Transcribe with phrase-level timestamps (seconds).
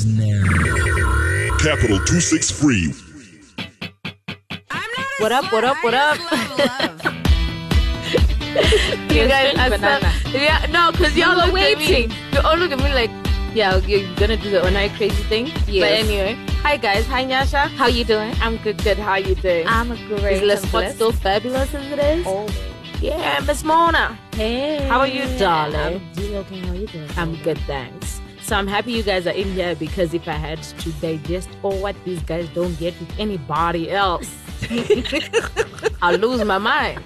[0.00, 2.92] And now, Capital 263.
[5.18, 6.16] What up, what up, what up?
[9.10, 10.12] you guys are banana.
[10.22, 12.10] so, yeah, no, because y'all We were look at waiting.
[12.10, 12.16] me.
[12.32, 13.10] You all look at me like,
[13.54, 15.46] yeah, you're gonna do the Onai crazy thing.
[15.66, 17.66] But anyway, hi guys, hi Nyasha.
[17.68, 18.32] How you doing?
[18.40, 18.98] I'm good, good.
[18.98, 19.66] How you doing?
[19.66, 20.36] I'm a great.
[20.36, 22.24] Is Les Spot still fabulous as it is?
[22.24, 22.56] Always.
[23.00, 24.16] Yeah, Miss Mona.
[24.34, 24.86] Hey.
[24.86, 25.76] How are you, darling?
[25.76, 26.60] I'm doing okay.
[26.60, 27.10] How are you doing?
[27.16, 28.17] I'm good, thanks.
[28.48, 31.76] So I'm happy you guys are in here because if I had to digest all
[31.82, 34.26] what these guys don't get with anybody else,
[36.00, 37.04] I'll lose my mind.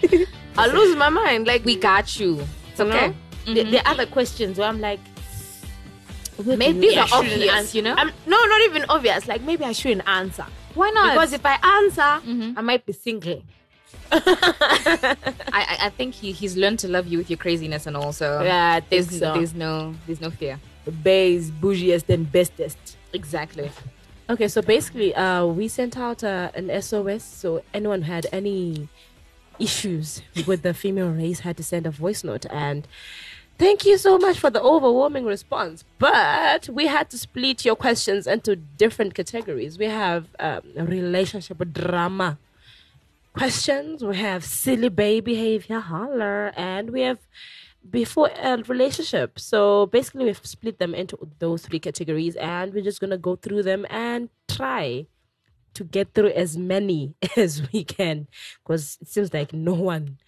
[0.56, 1.48] I'll lose my mind.
[1.48, 2.46] Like We got you.
[2.70, 3.08] It's you okay.
[3.08, 3.54] know?
[3.54, 5.00] The, the other questions where I'm like,
[6.38, 7.76] Maybe maybe these I are obvious, answer.
[7.78, 7.94] you know?
[7.98, 9.26] I'm, no, not even obvious.
[9.26, 11.14] Like maybe I shouldn't answer Why not?
[11.14, 12.54] because if I answer, Mhm.
[12.56, 13.42] I might be single.
[14.12, 15.16] I,
[15.52, 18.12] I, I think he, he's learned to love you with your craziness and all.
[18.12, 19.32] So yeah, I there's, so.
[19.34, 20.60] there's no there's no fear.
[21.02, 22.96] Bay's bougiest and bestest.
[23.12, 23.70] Exactly.
[24.28, 27.22] Okay, so basically, uh, we sent out uh, an SOS.
[27.22, 28.88] So anyone who had any
[29.58, 32.46] issues with the female race had to send a voice note.
[32.50, 32.86] And
[33.58, 35.84] thank you so much for the overwhelming response.
[35.98, 39.78] But we had to split your questions into different categories.
[39.78, 42.38] We have um, relationship drama
[43.32, 44.02] questions.
[44.02, 47.18] We have silly baby behavior, holler, and we have
[47.90, 49.38] before a relationship.
[49.38, 53.62] So basically, we've split them into those three categories, and we're just gonna go through
[53.64, 55.06] them and try
[55.74, 58.28] to get through as many as we can,
[58.64, 60.18] because it seems like no one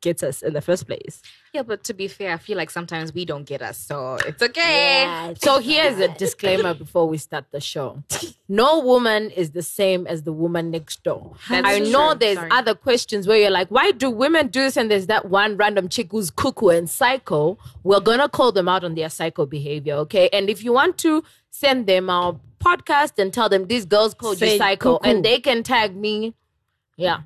[0.00, 1.20] gets us in the first place.
[1.52, 4.42] Yeah, but to be fair, I feel like sometimes we don't get us, so it's
[4.42, 5.34] okay.
[5.42, 8.02] So here's a disclaimer before we start the show.
[8.48, 11.34] No woman is the same as the woman next door.
[11.48, 11.90] That's I true.
[11.90, 12.50] know there's Sorry.
[12.50, 14.76] other questions where you're like, why do women do this?
[14.76, 17.58] And there's that one random chick who's cuckoo and psycho.
[17.82, 20.28] We're gonna call them out on their psycho behavior, okay?
[20.32, 24.38] And if you want to send them our podcast and tell them these girls called
[24.38, 25.08] Say you psycho, cuckoo.
[25.10, 26.34] and they can tag me.
[26.96, 27.20] Yeah.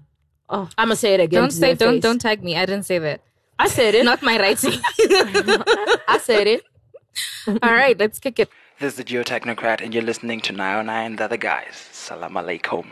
[0.55, 0.69] Oh.
[0.79, 1.41] I'm gonna say it again.
[1.41, 2.03] Don't to say their don't face.
[2.03, 2.57] don't tag me.
[2.57, 3.21] I didn't say that.
[3.59, 4.05] I said it.
[4.05, 4.79] Not my writing.
[6.15, 6.63] I said it.
[7.49, 8.49] All right, let's kick it.
[8.79, 11.75] This is the Geotechnocrat, and you're listening to 909 The Other Guys.
[11.91, 12.87] Salam alaikum.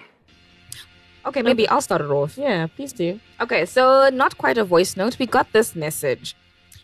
[1.25, 2.37] Okay, maybe I'll start it off.
[2.37, 3.21] Yeah, please do.
[3.41, 5.21] Okay, so not quite a voice note.
[5.21, 6.35] We got this message.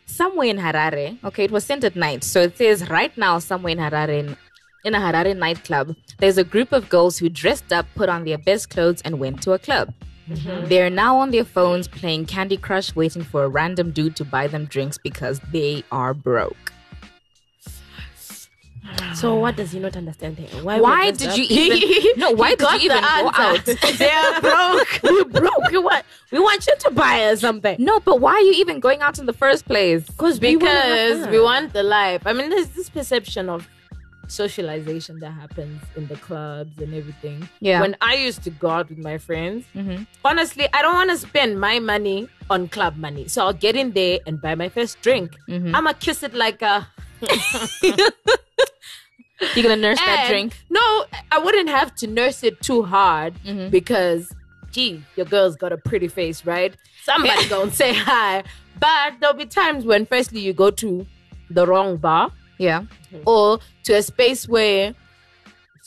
[0.07, 2.23] Somewhere in Harare, okay, it was sent at night.
[2.23, 4.37] So it says right now, somewhere in Harare, in,
[4.85, 8.39] in a Harare nightclub, there's a group of girls who dressed up, put on their
[8.39, 9.93] best clothes, and went to a club.
[10.29, 10.69] Mm-hmm.
[10.69, 14.47] They're now on their phones playing Candy Crush, waiting for a random dude to buy
[14.47, 16.73] them drinks because they are broke.
[19.15, 20.63] So what does he not understand here?
[20.63, 22.21] Why, Why did you even?
[22.21, 23.39] No, why did you even go out?
[23.69, 23.75] answer.
[23.97, 24.89] They're broke.
[25.03, 25.71] we broke.
[25.71, 27.77] We want, we want you to buy us something.
[27.79, 30.07] No, but why are you even going out in the first place?
[30.07, 32.23] Because because we want the life.
[32.27, 33.69] I mean, there's this perception of
[34.31, 37.49] socialization that happens in the clubs and everything.
[37.61, 37.81] Yeah.
[37.81, 40.07] When I used to go out with my friends, Mhm.
[40.25, 43.27] honestly, I don't want to spend my money on club money.
[43.29, 45.37] So I'll get in there and buy my first drink.
[45.49, 45.75] Mhm.
[45.75, 46.87] I'ma kiss it like a.
[49.55, 50.57] You're gonna nurse that drink.
[50.69, 53.71] No, I wouldn't have to nurse it too hard Mhm.
[53.71, 54.33] because,
[54.73, 56.75] gee, your girl's got a pretty face, right?
[57.05, 58.43] Somebody gonna say hi.
[58.81, 61.07] But there'll be times when, firstly, you go to
[61.51, 62.83] the wrong bar Yeah.
[63.13, 63.23] Mm.
[63.25, 64.95] or to a space where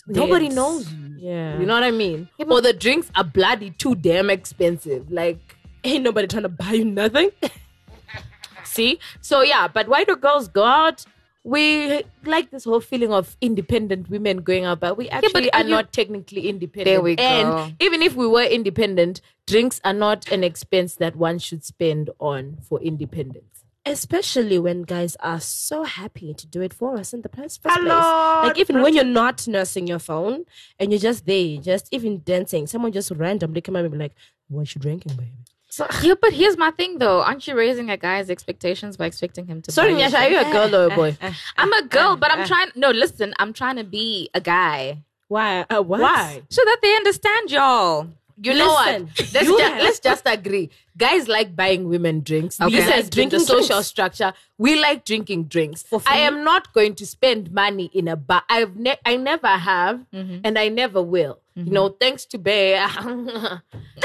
[0.08, 1.16] nobody knows you.
[1.18, 1.59] Yeah.
[1.59, 2.30] You know what I mean?
[2.40, 5.12] or the drinks are bloody too damn expensive.
[5.12, 7.30] Like, ain't nobody trying to buy you nothing.
[8.64, 9.00] see?
[9.22, 11.06] So, yeah, but why do girls go out?
[11.44, 15.64] We like this whole feeling of independent women going out, but we actually are are
[15.64, 16.86] you- not technically independent.
[16.86, 17.24] There we go.
[17.24, 22.12] And even if we were independent, drinks are not an expense that one should spend
[22.20, 23.61] on for independence.
[23.84, 27.75] Especially when guys are so happy to do it for us in the first first
[27.80, 28.50] Hello, place.
[28.50, 30.46] Like even when you're not nursing your phone
[30.80, 34.14] and you're just there, just even dancing, someone just randomly come up and be like,
[34.50, 35.31] "What you drinking, baby?"
[36.03, 37.22] Yeah, but here's my thing though.
[37.22, 39.72] Aren't you raising a guy's expectations by expecting him to?
[39.72, 41.18] Sorry, Nyasha, are you a girl or a boy?
[41.58, 42.69] I'm a girl, but I'm trying.
[42.75, 45.66] No, listen, I'm trying to be a guy Why?
[45.69, 45.81] Uh?
[45.81, 46.42] Why?
[46.50, 48.10] so that they understand y'all.
[48.44, 49.01] You know what?
[49.33, 50.72] Let's, ju- let's just agree.
[50.98, 52.60] Guys like buying women drinks.
[52.60, 52.80] Okay.
[52.80, 54.34] We like drinking social structure.
[54.58, 55.86] We like drinking drinks.
[56.06, 58.44] I am not going to spend money in a bar.
[58.50, 61.40] I've ne- I never have, and I never will.
[61.56, 62.74] You know, thanks to Bay,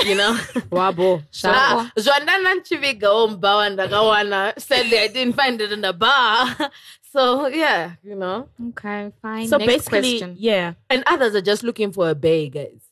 [0.05, 0.35] you know.
[0.71, 1.23] Wabo.
[1.45, 6.71] Ah, Zwandana Chiviga Omba and Gawana said I didn't find it in the bar.
[7.13, 8.49] So yeah, you know.
[8.71, 9.49] Okay, fine.
[9.49, 10.37] So Next basically, question.
[10.39, 10.75] yeah.
[10.91, 12.86] And others are just looking for a bay, guys.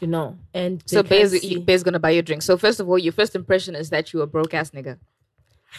[0.00, 0.38] You know.
[0.54, 2.42] And So because Bear's, he- Bear's gonna buy you a drink.
[2.42, 4.98] So first of all, your first impression is that you a broke ass nigga.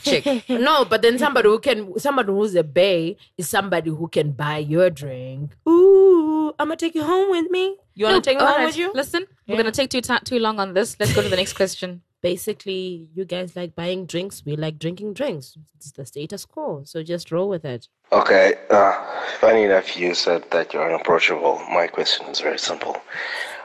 [0.04, 0.26] chick.
[0.50, 4.58] no, but then somebody who can, somebody who's a bay is somebody who can buy
[4.60, 5.52] your drink.
[5.68, 7.78] Ooh, I'm gonna take you home with me.
[7.96, 8.92] You wanna No, take me home right, with you?
[8.94, 10.96] Listen, we're gonna take too ti- too long on this.
[11.00, 12.02] Let's go to the next question.
[12.22, 14.44] Basically, you guys like buying drinks.
[14.46, 15.58] We like drinking drinks.
[15.76, 16.84] It's the status quo.
[16.86, 17.88] So just roll with it.
[18.12, 18.94] Okay, uh,
[19.40, 21.60] funny enough, you said that you're unapproachable.
[21.74, 22.96] My question is very simple.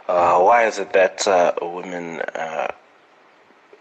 [0.08, 2.68] Uh, why is it that uh, women uh,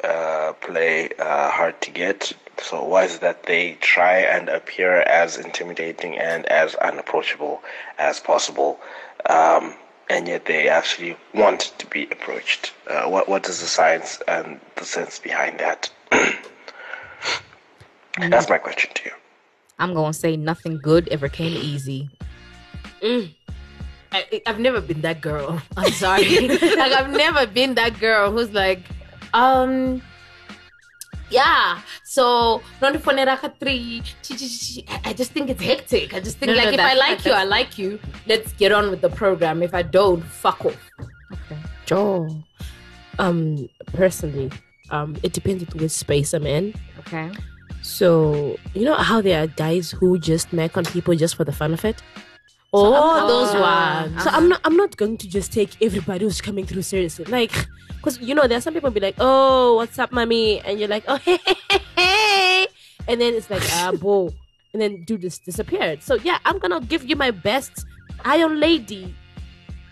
[0.03, 2.33] uh, play uh, hard to get?
[2.57, 7.61] So why is it that they try and appear as intimidating and as unapproachable
[7.99, 8.79] as possible,
[9.29, 9.75] um,
[10.09, 12.73] and yet they actually want to be approached?
[12.87, 15.91] Uh, what what is the science and the sense behind that?
[18.17, 19.11] That's my question to you.
[19.77, 22.09] I'm gonna say nothing good ever came easy.
[24.11, 25.61] I, I've never been that girl.
[25.77, 26.47] I'm sorry.
[26.47, 28.81] like I've never been that girl who's like,
[29.33, 30.01] um,
[31.29, 31.81] yeah.
[32.03, 32.61] So
[33.59, 34.03] three.
[35.03, 36.13] I just think it's hectic.
[36.13, 37.99] I just think No, no, like if I like that- you, I like you.
[38.27, 39.61] Let's get on with the program.
[39.63, 40.77] If I don't, fuck off.
[41.31, 41.59] Okay.
[41.85, 42.29] Joe.
[43.17, 44.51] Um, personally,
[44.89, 46.73] um, it depends with which space I'm in.
[46.99, 47.31] Okay.
[47.81, 51.53] So you know how there are guys who just make on people just for the
[51.53, 52.01] fun of it.
[52.77, 54.23] Oh, I'm- those ones.
[54.23, 57.25] So I'm not I'm not going to just take everybody who's coming through seriously.
[57.25, 57.51] Like,
[57.97, 60.87] because you know, there are some people be like, "Oh, what's up, mommy?" and you're
[60.89, 62.67] like, "Oh, hey, hey, hey, hey,"
[63.07, 64.31] and then it's like, "Ah, boo,"
[64.73, 66.03] and then dude just disappeared.
[66.03, 67.85] So yeah, I'm gonna give you my best
[68.23, 69.13] Iron Lady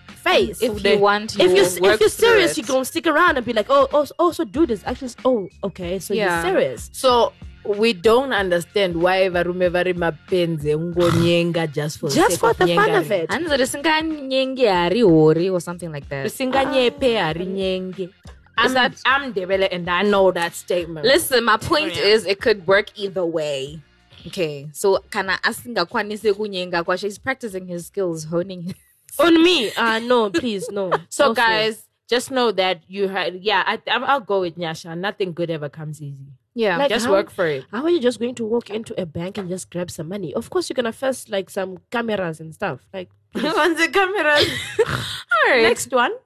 [0.07, 0.61] face.
[0.61, 3.53] If you want, you if you're if you're serious, you're gonna stick around and be
[3.53, 6.43] like, "Oh, oh, oh so do this." Actually, oh, okay, so Yeah.
[6.43, 6.89] you're serious.
[6.93, 7.33] So
[7.65, 12.91] we don't understand why varume vari mapenzi ngonyenga just for Just for of the fun
[12.91, 13.23] of nyengari.
[13.23, 13.29] it.
[13.29, 16.25] Hanzi risinganyenge hari hori or something like that.
[16.25, 18.09] Risinganyepe hari nyenge.
[18.57, 21.05] I'm, that- I'm Ndebele and I know that statement.
[21.05, 22.13] Listen, my point Oh, yeah.
[22.13, 23.79] is it could work either way.
[24.27, 28.73] Okay, so can kana asingakwanisi kunyenga kwashe he's practicing his skills, honing his
[29.19, 30.91] On me, uh no, please, no.
[31.09, 34.97] So, No guys, just know that you had, yeah, I, I'll go with Nyasha.
[34.97, 36.27] Nothing good ever comes easy.
[36.55, 36.77] Yeah.
[36.77, 37.65] Like, just how- work for it.
[37.71, 40.33] How are you just going to walk into a bank and just grab some money?
[40.33, 42.81] Of course, you're gonna first like some cameras and stuff.
[42.93, 44.47] Like, On the cameras.
[44.87, 45.63] All right.
[45.63, 46.11] Next one.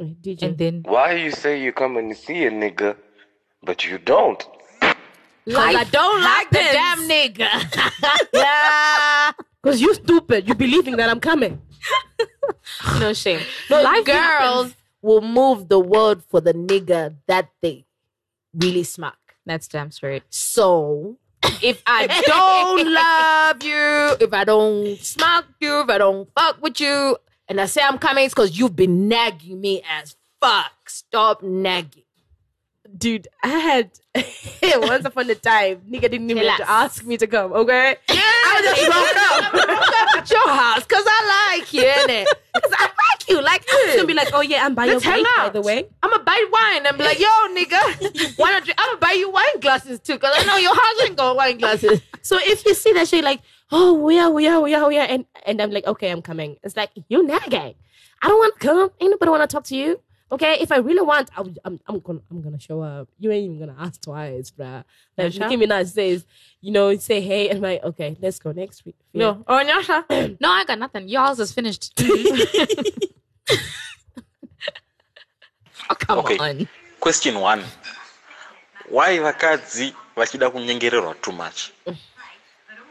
[0.00, 0.42] DJ.
[0.42, 2.96] and then Why you say you come and see a nigga,
[3.62, 4.42] but you don't?
[5.46, 7.48] Like, I don't like the damn nigga.
[8.32, 9.32] yeah.
[9.62, 11.60] Because you stupid, you believing that I'm coming.
[12.98, 13.40] no shame.
[13.70, 14.74] No, Life girls happens.
[15.04, 17.84] Will move the world for the nigga that they
[18.54, 19.18] really smack.
[19.44, 20.22] That's damn straight.
[20.30, 21.18] So
[21.62, 26.80] if I don't love you, if I don't smack you, if I don't fuck with
[26.80, 30.88] you, and I say I'm coming, it's because you've been nagging me as fuck.
[30.88, 32.04] Stop nagging.
[32.96, 33.90] Dude, I had
[34.76, 37.96] once upon a time, nigga didn't even have to ask me to come, okay?
[38.08, 39.52] Yeah, I just broke up.
[39.66, 42.26] broke up at your house because I like you, innit?
[42.54, 43.42] Because I like you.
[43.42, 45.88] Like, It's gonna be like, oh yeah, I'm by your way, by the way.
[46.02, 46.64] I'm gonna buy wine
[46.96, 48.62] be like, yo, nigga, why not?
[48.68, 51.58] I'm gonna buy you wine glasses too, cause I know your house ain't got wine
[51.58, 52.00] glasses.
[52.22, 53.40] So if you see that shit, like,
[53.72, 56.22] oh, we are, we are, we are, we are, and and I'm like, okay, I'm
[56.22, 56.56] coming.
[56.62, 57.74] It's like you nagging.
[58.22, 58.90] I don't want to come.
[59.00, 60.00] Ain't nobody want to talk to you.
[60.32, 63.08] Okay, if I really want, I would, I'm, I'm gonna, I'm gonna show up.
[63.18, 64.82] You ain't even gonna ask twice, bruh.
[65.16, 65.48] Like Yasha?
[65.48, 66.24] Nicki Minaj says,
[66.60, 68.96] you know, say hey, and I'm like, okay, let's go next week.
[69.12, 69.20] Yeah.
[69.20, 70.36] No, oh, Nyasha.
[70.40, 71.08] No, I got nothing.
[71.08, 71.92] Y'all's is finished.
[75.90, 76.38] oh, come Okay.
[76.38, 76.68] on.
[77.00, 77.62] question one
[78.88, 81.70] why vakadzi vachida kunyengererwa too much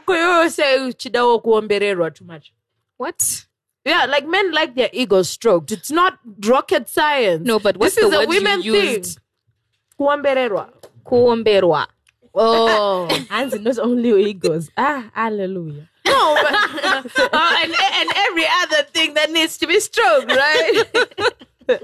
[0.06, 2.52] Kuyo say chidawo kuombererwa too much.
[2.98, 3.46] What?
[3.86, 5.72] Yeah, like men like their ego stroked.
[5.72, 7.46] It's not rocket science.
[7.46, 8.96] No, but what's this the is a word women you thing.
[8.98, 9.20] used?
[10.00, 10.70] Kuombererwa.
[11.06, 11.88] Kuomberwa.
[12.34, 13.08] Oh.
[13.30, 14.70] Hands not only your egos.
[14.78, 15.88] Ah, hallelujah.
[16.06, 16.54] No, but
[17.34, 20.84] uh, and and every other thing that needs to be stroked, right?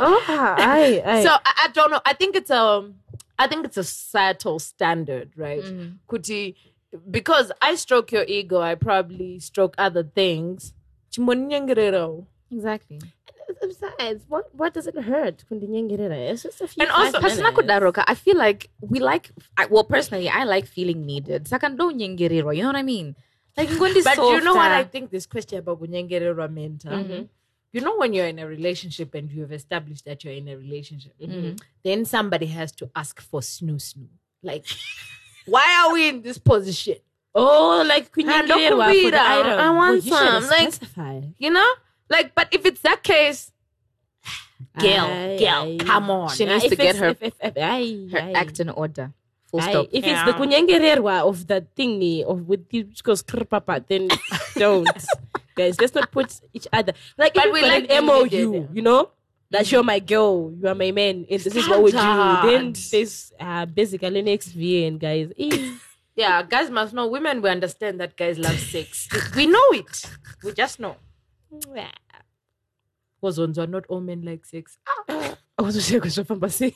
[0.00, 1.22] Oh, I, I.
[1.24, 2.00] so I, I don't know.
[2.06, 2.88] I think it's a,
[3.36, 5.60] I think it's a societal standard, right?
[6.08, 6.54] Kuti,
[7.10, 10.72] because I stroke your ego, I probably stroke other things.
[11.12, 12.26] Chimonyengerero.
[12.50, 13.00] Exactly.
[13.60, 15.44] besides, what, what does it hurt?
[15.50, 16.30] Kundinyengerera?
[16.30, 16.82] It's just a few.
[16.82, 17.58] And also, five Pasina minutes.
[17.58, 21.48] kudaroka, I feel like we like, I, well, personally, I like feeling needed.
[21.48, 23.16] Saka ndo nyengererwa, you know what I mean?
[23.56, 26.84] Like, ngondi But you know what I think this question about kunyengererwa meant?
[26.84, 26.94] huh?
[26.96, 27.24] Mm-hmm.
[27.72, 30.56] You know when you're in a relationship and you have established that you're in a
[30.56, 31.56] relationship, mm-hmm.
[31.84, 34.08] then somebody has to ask for snoo snoo.
[34.42, 34.64] Like,
[35.46, 36.96] why are we in this position?
[37.34, 39.10] Oh, like kunyengererwa for kumbira.
[39.10, 39.58] the item.
[39.60, 41.34] I want Well, you should have some, like- specified.
[41.38, 41.70] You know?
[42.10, 43.52] Like, but if it's that case,
[44.78, 45.78] Girl, Aye, girl, aye.
[45.84, 46.28] come on.
[46.34, 48.32] She needs to get her if, if, if, her aye.
[48.34, 49.12] act in order.
[49.50, 49.86] Full Aye, stop.
[49.92, 50.38] If it's the Yeah.
[50.38, 54.08] kunyengererwa of the thingy of with the goes papa, then
[54.54, 54.88] don't.
[55.56, 58.22] Guys, let's not put each other like But if we we like like an MOU,
[58.26, 59.10] immediate- you know?
[59.50, 61.96] That you're my girl, you are my man, and this is what we do.
[61.96, 62.76] Then Standard.
[62.92, 65.32] there's uh, basically next VN, guys.
[66.18, 67.06] Yeah, guys must know.
[67.06, 69.06] Women, we understand that guys love sex.
[69.36, 70.04] we know it.
[70.42, 70.96] We just know.
[73.20, 74.78] Because are not all men like sex.
[75.08, 75.36] Ah.
[75.58, 76.74] I was just from Basi.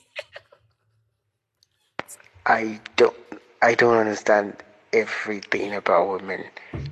[2.47, 3.15] I don't
[3.63, 4.57] I don't understand
[4.93, 6.45] everything about women,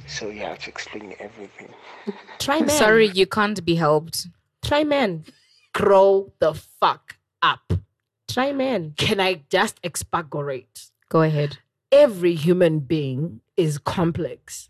[0.06, 1.68] so you have to explain everything.
[2.38, 2.68] Try man.
[2.68, 4.28] Sorry, you can't be helped.
[4.62, 5.24] Try man.
[5.72, 7.72] Grow the fuck up.
[8.28, 8.94] Try man.
[8.96, 10.90] Can I just expagorate?
[11.08, 11.58] Go ahead.
[11.92, 14.68] Every human being is complex.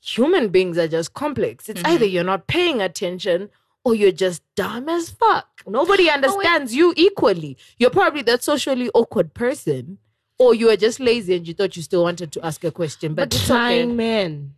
[0.00, 1.68] Human beings are just complex.
[1.68, 1.92] It's mm-hmm.
[1.92, 3.50] either you're not paying attention
[3.84, 5.62] or you're just dumb as fuck.
[5.66, 7.56] Nobody oh, understands you equally.
[7.78, 9.98] You're probably that socially awkward person,
[10.38, 13.14] or you are just lazy and you thought you still wanted to ask a question.
[13.14, 13.86] But, But it's try okay.
[13.86, 14.54] man.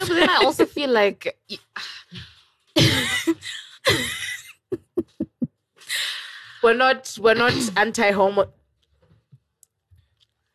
[0.00, 1.38] No, but then I also feel like
[6.62, 8.50] we're not we're not anti-homo.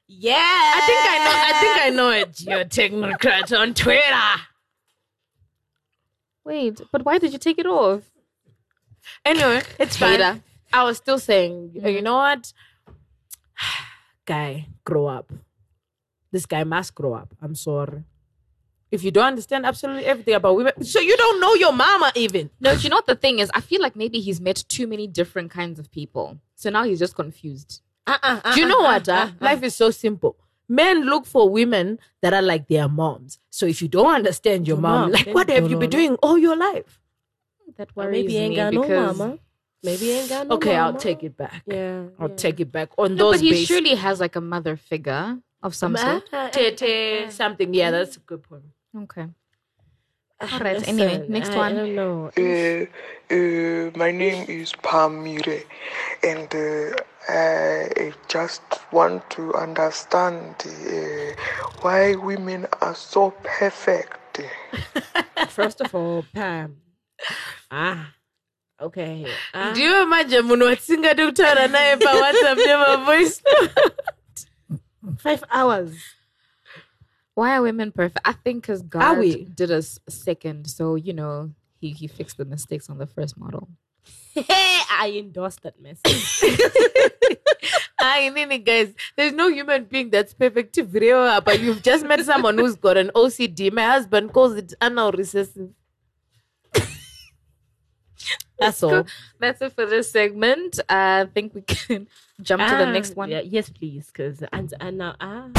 [0.08, 0.36] Yeah.
[0.36, 1.36] I think I know.
[1.36, 2.42] I think I know it.
[2.42, 4.42] You're technocrat on Twitter.
[6.46, 8.04] wait, but why did you take it off?
[9.26, 10.12] Anyway, it's fine.
[10.12, 10.42] Hater.
[10.74, 12.04] I was still saying, you mm-hmm.
[12.04, 12.54] know what?
[14.26, 15.32] Guy, grow up.
[16.32, 17.34] This guy must grow up.
[17.42, 18.04] I'm sorry.
[18.92, 22.50] If you don't understand absolutely everything about women, so you don't know your mama even.
[22.60, 23.50] No, you know what the thing is?
[23.54, 26.38] I feel like maybe he's met too many different kinds of people.
[26.56, 27.82] So now he's just confused.
[28.08, 29.10] Uh-uh, Do you know uh-uh, what?
[29.10, 29.14] Ah?
[29.14, 29.32] uh-uh.
[29.42, 30.38] Life is so simple.
[30.70, 33.40] Men look for women that are like their moms.
[33.50, 36.16] So if you don't understand your, Your mom, mom, like what have you been doing
[36.24, 37.00] all your life?
[37.78, 39.40] That Or worries maybe ain't me got no because mama.
[39.84, 40.56] Maybe ain't got no mama.
[40.56, 41.64] Okay, I'll take it back.
[41.68, 42.04] Yeah.
[42.20, 42.36] I'll yeah.
[42.36, 43.68] take it back on no, those but he bases.
[43.68, 46.30] surely has like a mother figure of some uh-huh, sort.
[46.34, 47.30] Ah, Tete, uh-huh.
[47.32, 47.74] something.
[47.74, 48.64] Yeah, that's a good point.
[48.96, 49.28] Okay.
[50.41, 51.72] Ah, All right, anyway, next I, one.
[51.74, 52.32] I don't know.
[52.38, 52.86] Uh,
[53.34, 55.63] uh, my name is Pam Mire,
[56.24, 56.96] and uh,
[57.29, 61.34] I just want to understand uh,
[61.82, 64.41] why women are so perfect.
[65.50, 66.77] First of all, Pam.
[67.72, 68.13] Ah.
[68.79, 69.25] Okay.
[69.53, 69.74] Ah.
[69.74, 73.41] Do you imagine munhu watisingadi kutaura naye pawhatsapp nemavoice
[75.17, 76.16] Five hours.
[77.38, 78.25] Why are women perfect?
[78.25, 79.46] I think because Are God we?
[79.46, 80.65] did us second.
[80.65, 83.70] So, you know, he, he fixed the mistakes on the first model.
[84.36, 86.41] I endorse that message.
[88.00, 92.24] Aye, nini guys there's no human being that's perfect to video but you've just met
[92.24, 95.70] someone who's got an ocd my husband calls it anal recessive
[98.60, 99.06] that's all
[99.39, 100.79] That's it for this segment.
[100.89, 102.08] I think we can
[102.41, 103.29] jump to the Ah, next one.
[103.29, 104.08] yeah, yes, please.
[104.08, 105.50] Because and and now ah.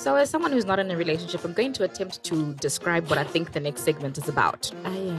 [0.00, 3.18] So, as someone who's not in a relationship, I'm going to attempt to describe what
[3.18, 4.72] I think the next segment is about.
[4.86, 5.14] Aye,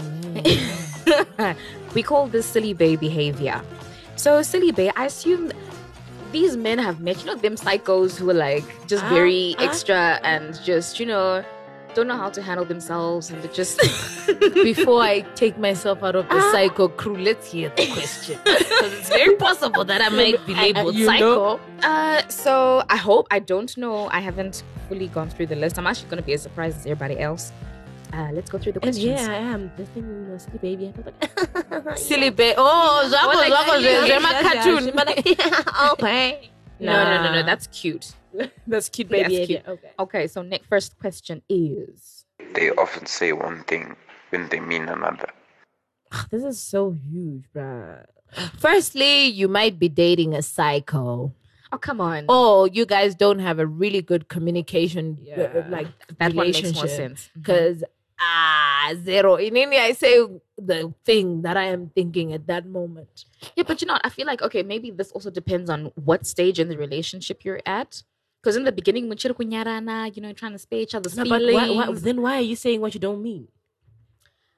[1.07, 1.55] aye, aye.
[1.93, 3.61] we call this silly bae behavior.
[4.15, 5.51] So, silly bay, I assume
[6.31, 9.65] these men have met, you know, them psychos who are like just Ah, very ah.
[9.65, 11.45] extra and just, you know,
[11.95, 13.79] don't know how to handle themselves and they're just.
[14.63, 19.09] before i take myself out of the psycho crew let's hear the question because it's
[19.09, 23.39] very possible that i might be labeled you psycho know- Uh, so I hope I
[23.39, 24.07] don't know.
[24.11, 25.79] I haven't fully gone through the list.
[25.79, 27.51] I'm actually going to be as surprised as everybody else.
[28.13, 29.21] Uh, let's go through the And questions.
[29.21, 29.71] yeah, I am.
[29.77, 30.93] The thing was the baby.
[31.71, 36.49] I was like, silly bay oh like, zvako yeah, yeah, okay.
[36.79, 37.43] No, no, no, no.
[37.43, 38.13] That's cute.
[38.67, 39.45] That's cute That's baby.
[39.47, 39.67] cute.
[39.67, 39.91] Okay.
[39.99, 43.95] Okay, so next first question is They often say one thing
[44.29, 45.29] when they mean another.
[46.11, 48.05] Ah, This is so huge, bruh.
[48.57, 51.33] firstly you might be dating a psycho
[51.73, 52.25] Oh come on.
[52.27, 55.63] Oh, you guys don't have a really good communication uh, Yeah.
[55.69, 55.87] like
[56.19, 56.89] that one makes more relationship.
[56.89, 57.29] sense.
[57.35, 57.83] Because
[58.19, 60.19] ah zero in India I say
[60.57, 63.23] the thing that I am thinking at that moment.
[63.55, 63.99] Yeah, but you know.
[64.03, 67.63] I feel like okay, maybe this also depends on what stage in the relationship you're
[67.65, 68.03] at.
[68.41, 71.41] Because in the beginning, when you're you know, trying to spare each other's No, but
[71.43, 73.47] why, why, then why are you saying what you don't mean?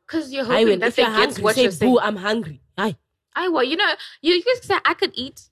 [0.06, 1.92] because you're I hoping when that if they you're get hungry, what say, you're saying.
[1.92, 2.62] boo, I'm hungry.
[2.78, 2.96] Aye.
[3.36, 5.50] I well, you know, you, you say I could eat.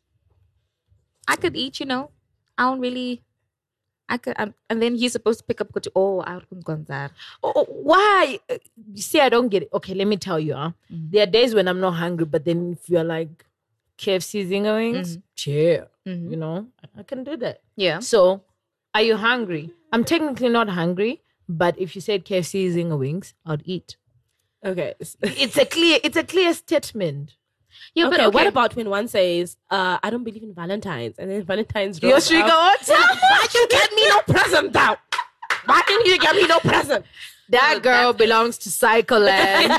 [1.27, 2.11] I could eat, you know.
[2.57, 3.23] I don't really.
[4.09, 5.69] I could, um, and then he's supposed to pick up.
[5.95, 6.65] Oh, I don't
[7.41, 8.39] Oh, oh, why?
[8.93, 9.69] You see, I don't get it.
[9.73, 10.53] Okay, let me tell you.
[10.53, 10.71] Huh?
[10.91, 11.11] Mhm.
[11.11, 13.45] There are days when I'm not hungry, but then if you're like
[14.01, 15.87] KFC zinger wings, chill.
[16.05, 16.67] You know,
[16.97, 17.61] I can do that.
[17.75, 17.99] Yeah.
[17.99, 18.41] So,
[18.95, 19.71] are you hungry?
[19.93, 23.97] I'm technically not hungry, but if you said KFC zinger wings, I'd eat.
[24.65, 24.95] Okay.
[24.99, 25.99] It's a clear.
[26.03, 27.35] It's a clear statement.
[27.93, 28.33] Yeah, okay, but okay.
[28.35, 32.11] what about when one says, uh, I don't believe in Valentine's, and then Valentine's Your
[32.11, 32.79] rolls trigger up.
[32.87, 32.87] what?
[32.87, 34.97] Why you get me no present now?
[35.65, 37.05] Why didn't you get me no present?
[37.49, 39.69] That girl belongs to Cycleland.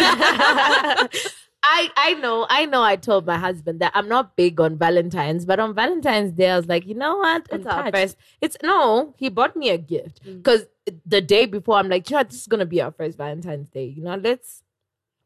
[1.63, 2.83] I I know I know.
[2.83, 6.57] I told my husband that I'm not big on Valentine's, but on Valentine's Day I
[6.57, 7.47] was like, you know what?
[7.51, 8.17] It's our first.
[8.41, 9.15] It's no.
[9.17, 10.39] He bought me a gift mm.
[10.39, 10.67] because
[11.07, 12.31] the day before I'm like, you know, what?
[12.31, 13.85] this is gonna be our first Valentine's Day.
[13.85, 14.63] You know, let's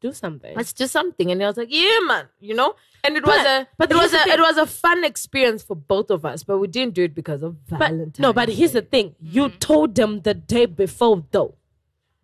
[0.01, 0.55] Do something.
[0.55, 1.31] let's do something.
[1.31, 2.27] And I was like, yeah, man.
[2.39, 5.05] You know, and it was a but it was a the it was a fun
[5.05, 8.51] experience for both of us, but we didn't do it because of But no, but
[8.51, 9.59] here's the thing: you mm-hmm.
[9.59, 11.55] told them the day before, though,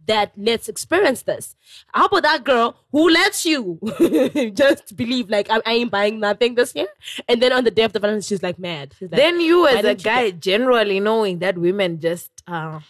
[0.07, 1.55] that let's experience this.
[1.95, 3.79] How about that girl who lets you
[4.55, 6.89] just believe like I, I ain't buying nothing this year,
[7.29, 8.95] and then on the day of the Valentine's, she's like mad.
[8.99, 12.81] She's like, then you as a didn't you guy generally knowing that women just uh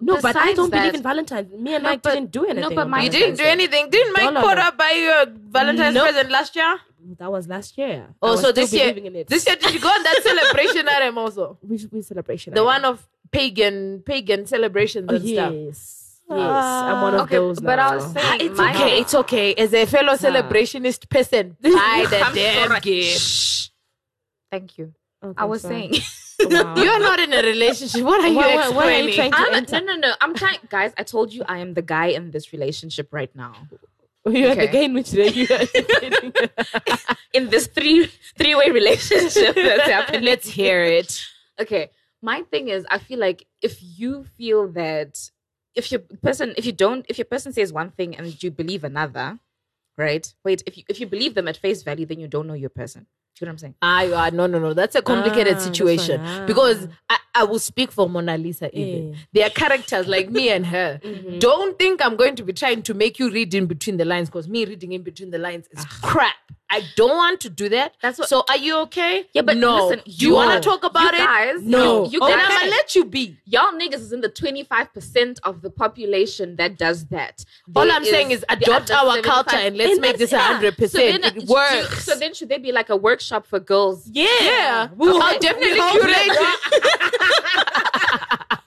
[0.00, 1.50] no, but I don't believe that- in Valentine's.
[1.52, 2.74] Me and No, Mike but- didn't do anything.
[2.76, 3.90] but Mike- You didn't do anything.
[3.90, 4.62] Didn't Mike No, no, put no.
[4.62, 6.04] up by your Valentine's Nope.
[6.04, 6.78] present last year?
[7.18, 8.06] That was last year.
[8.10, 9.26] I Oh, so this year, in it.
[9.26, 11.58] this year did you go on that celebration item also?
[11.62, 12.54] which, which celebration?
[12.54, 12.66] The item?
[12.66, 15.52] one of pagan, pagan celebrations Oh, and stuff.
[16.30, 16.64] Yes, yes.
[16.90, 17.24] I'm one of ah.
[17.24, 17.60] Okay, those.
[17.60, 17.94] but I now.
[17.96, 19.54] was saying, ah, It's my- okay, it's okay.
[19.54, 22.80] As a fellow celebrationist person, buy the I'm damn sorry.
[22.80, 23.20] gift.
[23.20, 23.68] Shh.
[24.50, 24.94] Thank you.
[25.22, 25.74] Okay, I was sorry.
[25.92, 26.02] saying.
[26.40, 26.76] Wow.
[26.84, 28.04] You're not in a relationship.
[28.04, 29.32] What are you Why- why- why are you explaining?
[29.32, 29.80] trying to I'm enter?
[29.80, 30.14] no, no, no.
[30.20, 30.92] I'm trying, guys.
[30.96, 33.54] I told you I am the guy in this relationship right now.
[34.24, 34.72] You're the Okay.
[34.72, 35.46] guy in which day you
[37.32, 38.06] In this three
[38.36, 40.22] three way relationship that's happening.
[40.22, 41.20] Let's hear it.
[41.60, 41.90] okay
[42.22, 45.30] my thing is i feel like if you feel that
[45.80, 48.82] if your person if you don't if your person says one thing and you believe
[48.92, 49.28] another
[49.96, 52.58] right wait if you if you believe them at face value then you don't know
[52.64, 53.02] your person
[53.34, 54.74] do you know what i'm saying Ah, no, no, no.
[54.74, 56.20] That's a complicated Ah, situation.
[56.20, 56.44] Ah.
[56.46, 58.66] because I, I will speak for Mona Lisa.
[58.76, 59.18] Even Yeah.
[59.32, 61.00] there are characters like me and her.
[61.38, 64.28] Don't think I'm going to be trying to make you read in between the lines
[64.28, 66.34] because me reading in between the lines is crap.
[66.70, 67.94] I don't want to do that.
[68.02, 68.44] That's what- so.
[68.48, 69.24] Are you okay?
[69.32, 69.86] yeah but no.
[69.86, 71.24] listen do you want to talk about you
[71.58, 71.62] it?
[71.62, 72.04] No.
[72.04, 73.36] you, you Then guys I'm gonna let you be.
[73.46, 77.44] y'all niggas is in the 25% of the population that does that.
[77.74, 80.54] All I'm saying is adopt our culture and let's And make this that's- yeah.
[80.54, 81.22] hundred So percent.
[81.22, 82.04] then, It works.
[82.04, 84.06] so then should there be like a workshop for girls?
[84.12, 84.26] yeah.
[84.42, 86.98] yeah, We'll- I'll definitely curate it.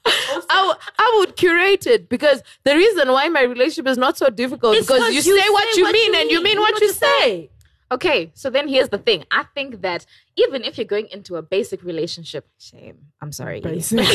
[0.49, 4.29] I, w- I would curate it because the reason why my relationship is not so
[4.29, 6.37] difficult It's because 'cause you, you say what say you what mean you and you
[6.37, 6.43] mean.
[6.43, 7.49] mean You what know you say.
[7.91, 9.25] Okay, so then here's the thing.
[9.31, 10.05] I think that
[10.37, 12.97] even if you're going into a basic relationship, shame.
[13.21, 13.59] I'm sorry.
[13.59, 13.99] Basic.
[13.99, 14.09] okay,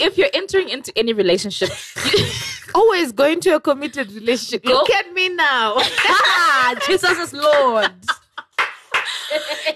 [0.00, 1.70] if you're entering into any relationship,
[2.74, 4.64] Always going to a committed relationship.
[4.64, 5.78] Go- Look at me now.
[6.86, 7.92] Jesus is Lord.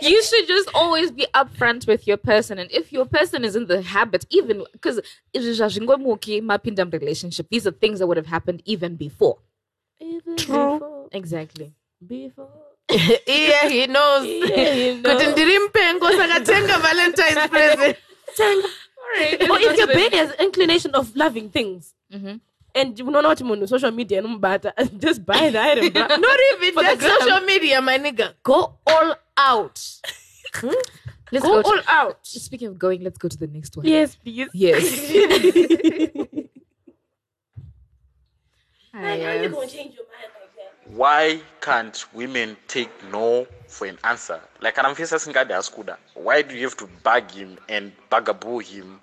[0.00, 2.58] You should just always be upfront with your person.
[2.58, 5.00] And if your person is in the habit, even because
[5.34, 9.38] mapindam relationship, these are things that would have happened even before.
[10.36, 11.08] True.
[11.12, 11.72] Exactly.
[12.06, 12.48] Before.
[12.90, 14.24] yeah, he knows.
[14.50, 15.16] Yeah, you know.
[15.16, 17.96] Kuti ndirimpe ngosi akatenga Valentine's present.
[19.50, 22.40] or if your baby has inclination of loving things, Mhm.
[22.74, 25.88] And you know what on social media, no matter, just buy the item.
[25.92, 26.06] bro.
[26.06, 27.20] Not even For the just gram.
[27.20, 28.34] social media, my nigga.
[28.42, 29.80] Go all out.
[30.54, 30.68] Hmm?
[31.32, 31.62] Let's Go go.
[31.62, 32.18] to- all out.
[32.26, 33.84] Speaking of going, let's go to the next one.
[33.86, 34.48] yes, please.
[34.54, 35.10] Yes.
[35.10, 36.48] Yes.
[39.70, 40.96] change your mind like that?
[40.96, 46.54] why can't women take no for an answer like kana mufisa asingadi asikuda why do
[46.54, 48.98] you have to bug him and bugaboo him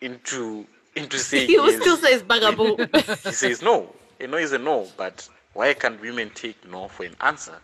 [0.00, 0.64] into
[0.96, 1.80] into saying he will yes?
[1.80, 2.76] still say it's bugaboo.
[3.28, 7.04] he says no a no is a no but why can't women take no for
[7.04, 7.58] an answer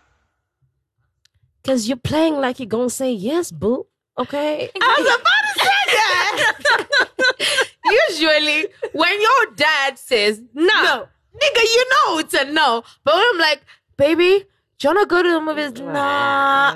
[1.62, 3.87] Because you're playing like you're gonna say yes, boo.
[4.19, 4.71] Okay.
[4.81, 7.67] I was about to say that.
[8.11, 11.07] Usually, when your dad says no,
[11.43, 12.83] nigga, you know it's a no.
[13.05, 13.61] But when I'm like,
[13.97, 14.45] baby,
[14.79, 15.73] do you wanna go to the movies?
[15.81, 15.95] Nah.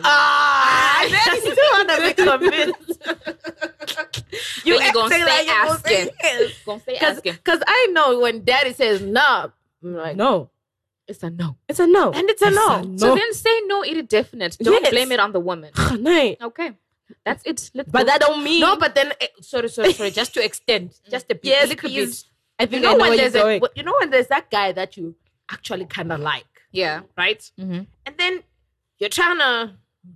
[0.05, 0.62] Ah,
[1.11, 3.03] then you still wanna be convinced.
[4.65, 6.15] You then you gonna acting stay you're gonna say asking.
[6.23, 6.53] yes.
[6.65, 7.39] Gonna say Cause, asking.
[7.45, 10.51] Cause I know when daddy says no, I'm like, No,
[11.09, 11.57] It's a no.
[11.69, 12.13] it's a no.
[12.13, 12.95] and it's a no.
[12.97, 14.57] So then say no, it is definite.
[14.61, 14.91] Don't Yes.
[14.91, 15.71] blame it on the woman.
[15.99, 16.35] no.
[16.43, 16.73] Okay.
[17.25, 17.71] That's it.
[17.75, 18.05] Let's But go.
[18.07, 20.11] that don't mean No, but then eh, sorry, sorry, sorry.
[20.21, 22.23] Just to extend, just a bit, Yes, a little please.
[22.23, 22.31] bit.
[22.59, 24.51] I You think know I know when you're there's a, you know when there's that
[24.51, 25.15] guy that you
[25.51, 27.01] actually kind of like, yeah.
[27.19, 27.41] right?
[27.61, 27.87] Mhm.
[28.07, 28.43] And then
[28.99, 29.73] you're trying to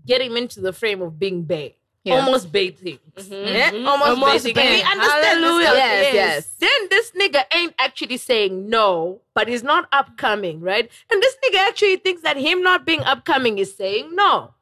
[0.07, 2.15] get him into the frame of being bae, Yeah.
[2.17, 3.71] almost baiting, mm-hmm, yeah?
[3.71, 3.87] Mm-hmm.
[3.89, 4.55] almost, Almost baiting.
[4.55, 4.63] bae.
[4.63, 5.65] And we understand Hallelujah.
[5.67, 5.77] stuff.
[5.77, 6.55] Yes, yes.
[6.61, 10.91] Then this nigga ain't actually saying no, but he's not upcoming, right?
[11.11, 14.55] And this nigga actually thinks that him not being upcoming is saying no.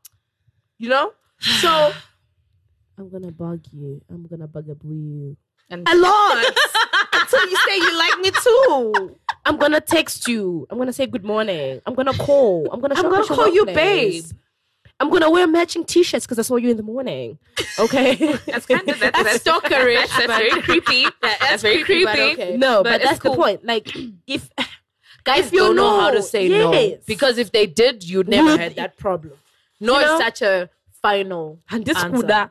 [0.79, 1.13] You know?
[1.41, 1.93] So
[2.99, 4.01] I'm gonna bug you.
[4.11, 5.37] I'm gonna bug bugaboo you.
[5.71, 6.37] And a lot
[7.13, 9.17] until you say you like me too.
[9.47, 10.67] I'm gonna text you.
[10.71, 11.81] I'm gonna say good morning.
[11.87, 12.69] I'm gonna call.
[12.73, 12.95] I'm gonna.
[12.97, 14.33] I'm gonna up at your call you workplace.
[14.33, 14.39] babe.
[15.05, 17.39] I'm gonna wear matching t-shirts because I saw you in the morning.
[17.79, 18.15] Okay.
[18.47, 21.05] that's kind of that's, that's stalkerish, That's, very but- creepy.
[21.21, 22.35] that's, very creepy, creepy.
[22.37, 22.57] but okay.
[22.57, 23.33] no, But but, that's cool.
[23.33, 23.65] the point.
[23.67, 23.95] Like,
[24.27, 24.49] if
[25.25, 28.51] Guys If you don't know, how to say no because if they did, you'd never
[28.53, 29.35] Would- had that problem.
[29.81, 30.19] No, You it's know?
[30.19, 30.71] such a
[31.03, 32.23] final and this answer.
[32.27, 32.51] Kuda,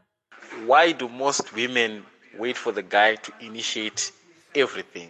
[0.65, 2.03] Why do most women
[2.37, 4.11] wait for the guy to initiate
[4.55, 5.09] everything?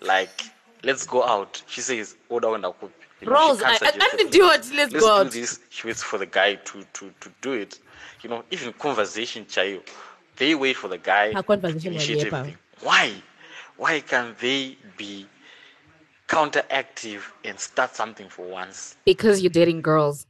[0.00, 0.42] Like,
[0.84, 1.62] let's go out.
[1.66, 2.70] She says, order when I
[3.20, 3.28] cook.
[3.28, 4.48] You Rose, can't I, I, suggest I didn't do it.
[4.48, 5.60] Let's, Let's go do this.
[5.70, 7.78] She waits for the guy to, to, to do it.
[8.22, 9.80] You know, even conversation, chayo,
[10.36, 12.58] they wait for the guy Her conversation to was initiate everything.
[12.80, 13.12] Why?
[13.76, 15.26] Why can't they be
[16.28, 18.96] counteractive and start something for once?
[19.04, 20.26] Because you're dating girls.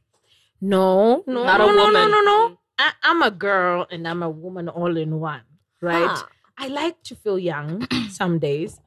[0.61, 1.93] No, no, Not no, no, woman.
[1.93, 2.59] no, no, no.
[2.77, 5.41] I, I'm a girl and I'm a woman all in one,
[5.81, 6.07] right?
[6.09, 6.27] Ah.
[6.57, 8.79] I like to feel young some days.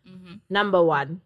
[0.50, 1.22] Number one,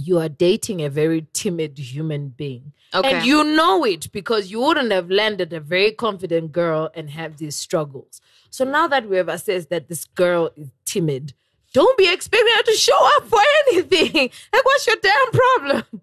[0.00, 2.72] you are dating a very timid human being.
[2.92, 3.12] Okay.
[3.12, 7.36] And you know it because you wouldn't have landed a very confident girl and have
[7.36, 8.20] these struggles.
[8.50, 11.34] So now that we have assessed that this girl is timid,
[11.72, 14.30] don't be expecting her to show up for anything.
[14.52, 16.02] Like, what's your damn problem?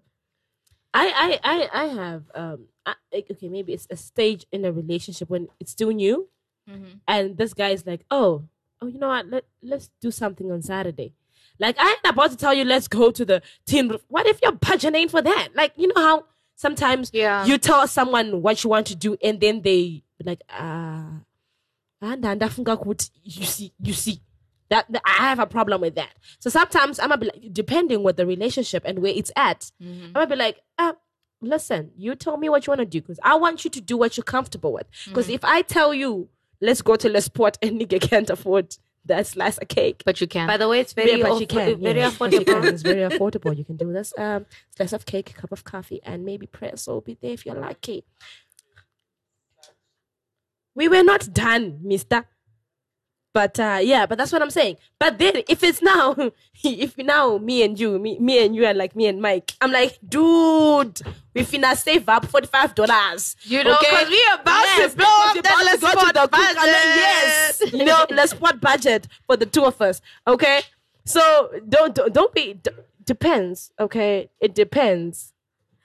[0.94, 5.28] I, I, I, I have um, I, okay, maybe it's a stage in a relationship
[5.28, 6.28] when it's still new,
[7.06, 8.44] and this guy is like, oh,
[8.80, 9.28] oh, you know what?
[9.28, 11.12] Let let's do something on Saturday.
[11.60, 14.02] Like I ain't about to tell you, let's go to the tin roof.
[14.08, 15.48] What if your budget ain't for that?
[15.54, 16.24] Like you know how
[16.56, 17.44] sometimes Yeah.
[17.46, 21.20] you tell someone what you want to do, and then they be like, ah,
[22.02, 24.20] ukuthi you see, you see.
[24.70, 26.10] That, that- I have a problem with that.
[26.40, 30.12] So sometimes I'm gonna be like, depending with the relationship and where it's at, I'm
[30.12, 30.92] gonna be like, uh,
[31.40, 33.96] listen, you tell me what you want to do because I want you to do
[33.96, 34.86] what you're comfortable with.
[35.06, 36.28] Because if I tell you,
[36.60, 40.02] let's go to the sport and nigga can't afford that slice of cake.
[40.04, 40.46] But you can.
[40.46, 41.80] By the way, it's very, Yeah, but you aff- can.
[41.80, 42.12] very yeah.
[42.18, 42.54] But you can.
[42.62, 42.64] affordable.
[42.72, 43.56] It's very affordable.
[43.56, 44.12] You can do this.
[44.18, 47.54] Um, slice of cake, cup of coffee, and maybe press will be there if you're
[47.54, 48.04] lucky.
[50.74, 52.26] We were not done, mister.
[53.34, 54.76] But uh, yeah, but that's what I'm saying.
[54.98, 56.16] But then if it's now,
[56.64, 59.70] if now me and you, me, me and you, and like me and Mike, I'm
[59.70, 61.00] like, dude,
[61.34, 63.36] we finna save up forty five dollars.
[63.44, 66.12] You know, 'cause we about to blow because up we that about to go to
[66.22, 66.56] the budget.
[66.64, 70.00] Yes, you know, let's spot budget for the two of us.
[70.26, 70.62] Okay,
[71.04, 72.54] so don't don't, don't be.
[72.54, 72.70] d-
[73.04, 73.72] depends.
[73.80, 75.32] Okay, it depends.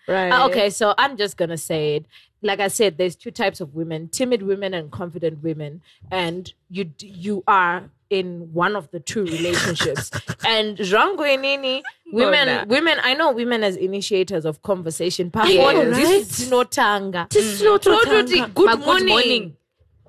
[0.07, 0.29] Right.
[0.31, 2.05] Uh, okay, so I'm just gonna say it.
[2.43, 5.81] Like I said, there's two types of women: timid women and confident women.
[6.11, 10.11] And you you are in one of the two relationships.
[10.45, 12.65] and Rango Inini, women, Bona.
[12.67, 12.97] women.
[13.01, 15.31] I know women as initiators of conversation.
[15.33, 15.95] Yeah, Pamoja, right.
[15.95, 17.27] this is tinotanga.
[17.29, 18.03] Tinotanga.
[18.05, 19.07] Tinoti, Good Ma- good morning.
[19.07, 19.55] morning.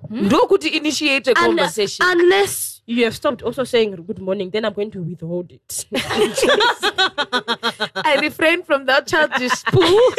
[0.08, 0.28] Hmm?
[0.28, 2.04] Ndokuti initiate a Un- conversation.
[2.06, 5.86] unless you have stopped also saying good morning, then I'm going to withhold it.
[8.04, 10.12] I refrain from that childish poo.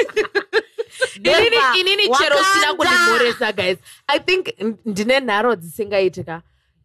[1.15, 3.77] Inini inini chero sina kundimhoresa guys.
[4.07, 4.53] I think
[4.85, 6.41] ndine nharo dzisingaitika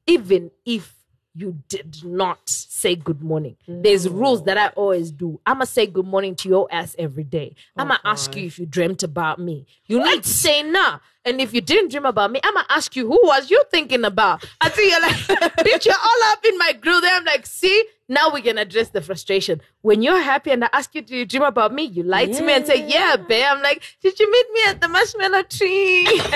[0.07, 0.93] even if
[1.35, 5.41] you did not say good morning there's rules that i always do.
[5.47, 7.55] I'ma say good morning to your ass every day.
[7.77, 9.67] I'ma ask you if you dreamt about me.
[9.87, 13.07] You need to say nah and if you didn't dream about me, I'ma ask you,
[13.07, 14.45] who was you thinking about?
[14.63, 15.17] Until you're like,
[15.67, 17.01] bitch, you're all up in my grill.
[17.01, 19.61] Then I'm like, see, now we can address the frustration.
[19.83, 21.85] When you're happy and I ask you, do you dream about me?
[21.85, 23.45] You lie to me and say, yeah, babe.
[23.49, 26.05] I'm like, did you meet me at the marshmallow tree?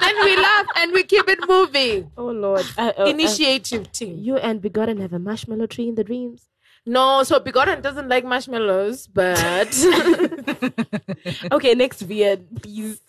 [0.00, 2.10] then we laugh and we keep it moving.
[2.16, 2.64] oh Lord.
[2.76, 4.18] Uh, uh, uh, Initiative team.
[4.18, 6.48] you and Begotten have a marshmallow tree in the dreams.
[6.86, 9.68] No, so Begotten doesn't like marshmallows, but
[11.52, 13.00] Okay, next VN, please.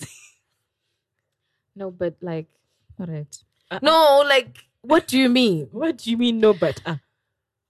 [1.75, 2.47] No, but like,
[2.99, 3.37] all right.
[3.71, 4.27] Uh, no, uh.
[4.27, 5.67] like, what do you mean?
[5.71, 6.81] What do you mean no but?
[6.85, 6.97] Uh,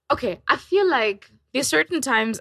[0.08, 2.38] Okay, I feel like there's certain times,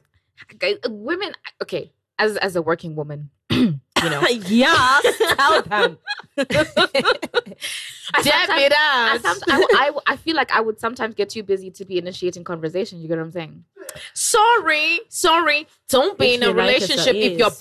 [0.59, 1.33] guys, uh, women.
[1.63, 5.97] Okay, as as a working woman, you know, yes, tell them.
[6.37, 9.21] I sometimes- it I.
[9.25, 12.99] I, I, I feel like I would sometimes get too busy to be initiating conversation.
[13.01, 13.65] You get what I'm saying?
[14.13, 15.67] Sorry, sorry.
[15.89, 17.57] Don't be If in a you like us, relationship if you're is.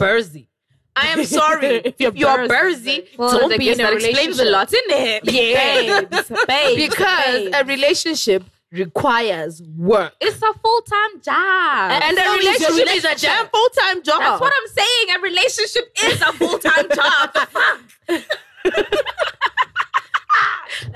[0.97, 1.77] I am sorry.
[1.85, 4.47] if you're, you're bursy, Well, don't be in a relationship.
[4.47, 5.23] a lot, in it?
[5.31, 7.57] Yeah, Babes, babes, because babes.
[7.57, 11.91] a relationship requires work, It's a full time job.
[12.03, 14.21] and a so is your relationship is a damn full time job.
[14.21, 15.07] That's what I'm saying.
[15.17, 18.25] A relationship is a full time job.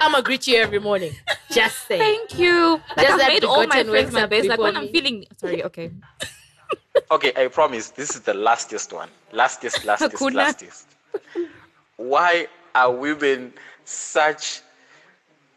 [0.01, 1.13] I'm gonna greet you every morning.
[1.53, 1.99] Just say.
[1.99, 2.81] Thank you.
[2.97, 4.49] Like, Just I've made all my friends my best.
[4.49, 5.63] Like when I'm feeling sorry.
[5.65, 5.91] Okay.
[7.11, 9.09] Okay, I promise this is the lastest one.
[9.33, 10.35] Lastest, lastest, Hakuna.
[10.35, 10.87] lastest.
[11.97, 13.53] Why are women
[13.85, 14.61] such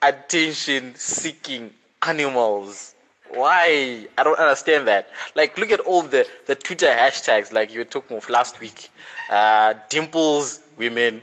[0.02, 1.72] attention seeking
[2.04, 2.96] animals.
[3.30, 4.08] Why?
[4.18, 5.10] I don't understand that.
[5.36, 8.90] Like, look at all the, the Twitter hashtags like you were talking of last week.
[9.30, 11.22] Uh, dimples, women.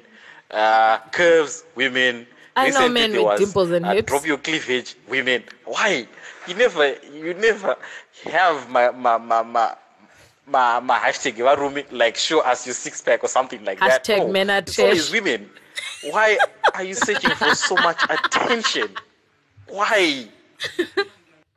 [0.50, 2.26] Uh, curves, women.
[2.57, 4.09] I know men with was, dimples and uh, hips.
[4.09, 5.44] Drop your cleavage, women.
[5.64, 6.09] Why?
[6.46, 7.76] You never, you never
[8.24, 9.76] have my my my my.
[10.49, 14.05] My, my hashtag Iwarumi, like show us your six pack or something like that.
[14.05, 15.21] Hashtag No, men are it's always trash.
[15.21, 15.51] women.
[16.11, 16.39] Why
[16.75, 18.89] are you searching for so much attention?
[19.69, 20.29] Why?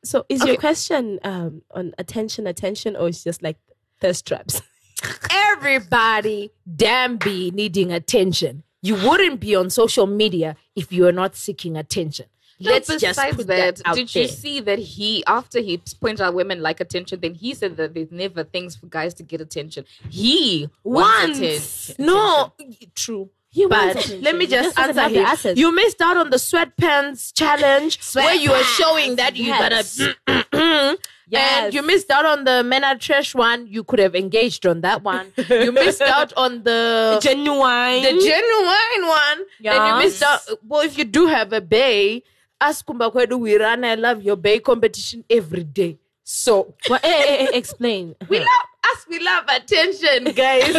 [0.04, 3.58] So is your question um, on attention, attention, or is just like
[4.00, 4.62] thirst traps?
[5.32, 8.64] Everybody damn be needing attention.
[8.82, 12.26] You wouldn't be on social media if you were not seeking attention.
[12.62, 14.24] No, Let's just put that, that, did there.
[14.24, 17.94] you see that he, after he pointed out women like attention, then he said that
[17.94, 19.86] there's never things for guys to get attention.
[20.10, 22.54] He wants No,
[22.96, 23.30] true.
[23.54, 25.58] He but let me just answer him.
[25.58, 29.98] You missed out on the sweatpants challenge where you were showing that you Yes.
[29.98, 30.98] gotta.
[31.28, 31.64] Yes.
[31.64, 33.66] And you missed out on the men are trash one.
[33.66, 35.32] You could have engaged on that one.
[35.50, 38.04] you missed out on the Genuine.
[38.04, 39.46] the genuine one.
[39.62, 39.78] Yes.
[39.80, 40.42] And you missed out.
[40.68, 42.24] Well, if you do have a bay,
[42.62, 45.98] ask Kumba Kwedu, we run I love your bay competition every day.
[46.24, 48.16] So Well, eh, eh, eh, explain.
[48.30, 49.06] we love us.
[49.10, 50.74] We love attention, guys.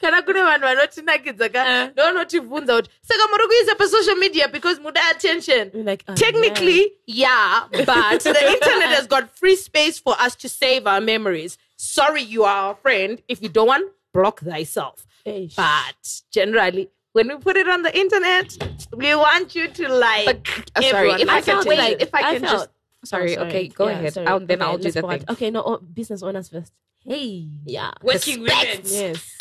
[0.00, 5.70] kana kune vanhu vanotinakidza ka ndoonotivhunza kuti saka muri kuisa pasocial media because muda attention
[5.84, 10.86] like, oh, technically yeah but the internet has got free space for us to save
[10.86, 16.22] our memories sorry you are our friend if you don't want block thyself Eh, but
[16.32, 18.56] generally when we put it on the internet
[18.96, 21.84] we want you to like But, uh, sorry, everyone if I like felt attention.
[21.84, 22.70] like if I I can felt- just
[23.10, 24.12] sorry, Oh, okay, go Yeah, ahead.
[24.14, 24.26] sorry.
[24.26, 25.24] I'll, then Okay, I'll do the go thing.
[25.28, 26.72] Okay, no, oh, business owners first.
[27.04, 27.90] hey Yeah.
[28.02, 29.36] working women Yes.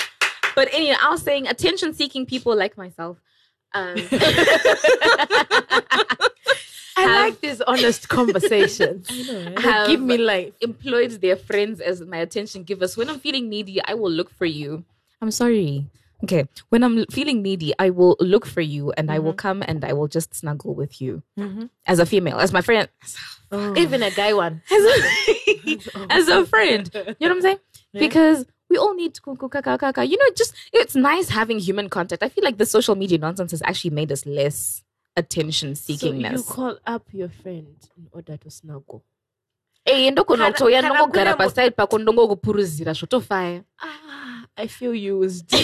[0.55, 3.17] But anyway, I was saying attention seeking people like myself.
[3.73, 3.95] Um,
[6.97, 9.07] I have- like these honest conversations.
[9.27, 10.53] know, They give me life.
[10.61, 12.97] employed their friends as my attention givers.
[12.97, 14.83] When I'm feeling needy, I will look for you.
[15.21, 15.85] I'm sorry.
[16.23, 16.45] Okay.
[16.69, 19.93] When I'm feeling needy, I will look for you and I will come and I
[19.93, 21.23] will just snuggle with you
[21.87, 22.87] as a female, as my friend,
[23.77, 24.61] Even a guy one.
[24.71, 25.79] as a,
[26.09, 26.89] as a friend.
[26.93, 27.59] You know what I'm saying?
[27.93, 30.05] Because we all need kuku kaka kaka.
[30.05, 32.23] You know, just it's nice having human contact.
[32.23, 34.83] I feel like the social media nonsense has actually made us less
[35.17, 39.03] attention So you call up your friend in order to snuggle.
[39.85, 45.49] Eh, ndokona kutoya kana ndongogara kune mu- paside pako ndongokupuruzira zvotofaya Ah, I feel used.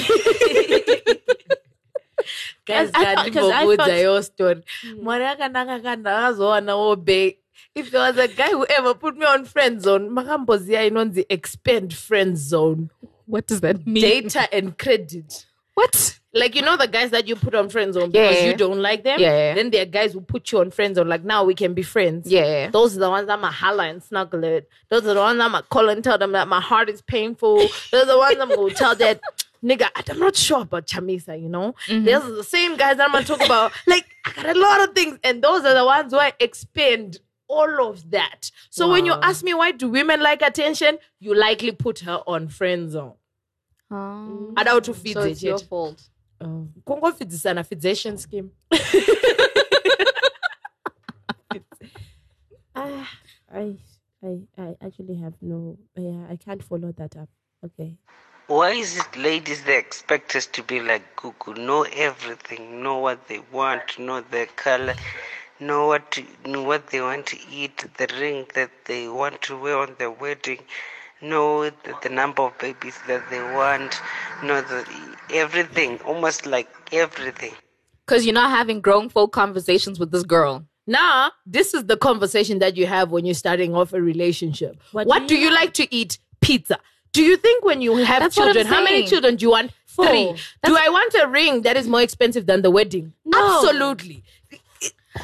[2.65, 4.63] Guys, I thought- I thought- your story.
[5.01, 7.37] Mwari akanaka wobe.
[7.75, 11.93] If there was a guy who ever put me on friend zone, makamboziya inonzi expand
[11.93, 12.89] friend zone.
[13.25, 15.45] what does that mean Data and credit.
[15.75, 18.47] what Like you know the guys that you put on friends on because Yeah.
[18.51, 19.19] you don't like them.
[19.19, 19.53] Yeah, yeah.
[19.55, 21.07] Then there are guys who put you on friends on.
[21.07, 22.27] Like now we can be friends.
[22.31, 24.69] yeah Those are the ones that my holla and snuggle it.
[24.89, 27.57] Those are the ones that my call and tell them that my heart is painful.
[27.91, 29.19] Those are the ones I'm gonna tell that
[29.63, 31.73] nigga, I'm not sure about Chamisa, you know?
[31.89, 33.71] Those are the same guys that I'm gonna talk about.
[33.87, 37.17] Like, I got a lot of things, and those are the ones who I expend
[37.47, 38.51] all of that.
[38.69, 42.49] So when you ask me why do women like attention, you likely put her on
[42.49, 43.13] friend zone.
[43.89, 46.01] um, I doubt to feed so it's your fault
[46.41, 46.67] Oh.
[46.85, 48.51] Kungofidisana fixation scheme.
[52.79, 53.09] Ah,
[53.51, 53.75] I,
[54.23, 55.79] I, I actually have no.
[55.95, 57.27] Yeah, I can't follow that up.
[57.65, 57.97] Okay.
[58.47, 63.27] Why is it ladies they expect us to be like Google, know everything, know what
[63.27, 64.93] they want, know their color,
[65.59, 69.57] know what to, know what they want to eat, the ring that they want to
[69.57, 70.59] wear on their wedding,
[71.21, 74.01] know the, the number of babies that they want,
[74.43, 74.85] know the
[75.33, 77.53] everything, almost like everything.
[78.05, 82.59] because you're not having grown folk conversations with this girl Now, this is the conversation
[82.59, 84.73] that you have when you're starting off a relationship.
[84.93, 86.17] What, What do do you you like to eat?
[86.39, 86.77] Pizza.
[87.13, 89.71] Do you think when you have That's children, how many children do you want?
[89.85, 90.05] Four.
[90.05, 90.35] Three.
[90.63, 93.13] Do I want a ring that is more expensive than the wedding?
[93.25, 93.39] No.
[93.57, 94.23] Absolutely.